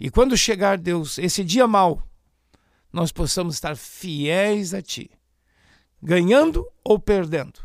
e 0.00 0.08
quando 0.10 0.34
chegar, 0.34 0.78
Deus, 0.78 1.18
esse 1.18 1.44
dia 1.44 1.66
mau, 1.66 2.02
nós 2.90 3.12
possamos 3.12 3.54
estar 3.54 3.76
fiéis 3.76 4.72
a 4.72 4.80
Ti, 4.80 5.10
ganhando 6.02 6.66
ou 6.82 6.98
perdendo. 6.98 7.60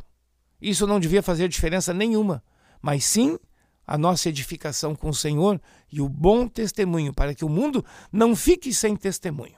Isso 0.62 0.86
não 0.86 1.00
devia 1.00 1.24
fazer 1.24 1.48
diferença 1.48 1.94
nenhuma, 1.94 2.44
mas 2.82 3.06
sim 3.06 3.40
a 3.88 3.98
nossa 3.98 4.28
edificação 4.28 4.94
com 4.94 5.10
o 5.10 5.14
Senhor 5.14 5.62
e 5.90 6.02
o 6.02 6.10
bom 6.10 6.46
testemunho, 6.46 7.14
para 7.14 7.34
que 7.34 7.46
o 7.46 7.50
mundo 7.50 7.86
não 8.12 8.36
fique 8.36 8.74
sem 8.74 8.98
testemunho. 8.98 9.58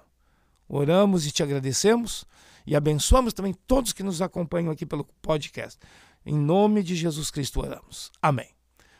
Oramos 0.70 1.26
e 1.26 1.32
te 1.32 1.42
agradecemos 1.42 2.26
e 2.66 2.76
abençoamos 2.76 3.34
também 3.34 3.56
todos 3.66 3.92
que 3.92 4.04
nos 4.04 4.22
acompanham 4.22 4.72
aqui 4.72 4.86
pelo 4.86 5.06
podcast. 5.22 5.80
Em 6.26 6.38
nome 6.38 6.84
de 6.84 6.96
Jesus 6.96 7.32
Cristo 7.32 7.60
oramos. 7.62 8.12
Amém. 8.22 8.50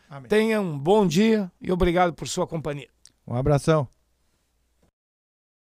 Amém. 0.10 0.30
Tenha 0.30 0.62
um 0.62 0.78
bom 0.78 1.06
dia 1.06 1.52
e 1.60 1.72
obrigado 1.72 2.14
por 2.14 2.28
sua 2.28 2.48
companhia. 2.48 2.90
Um 3.28 3.36
abração. 3.36 3.88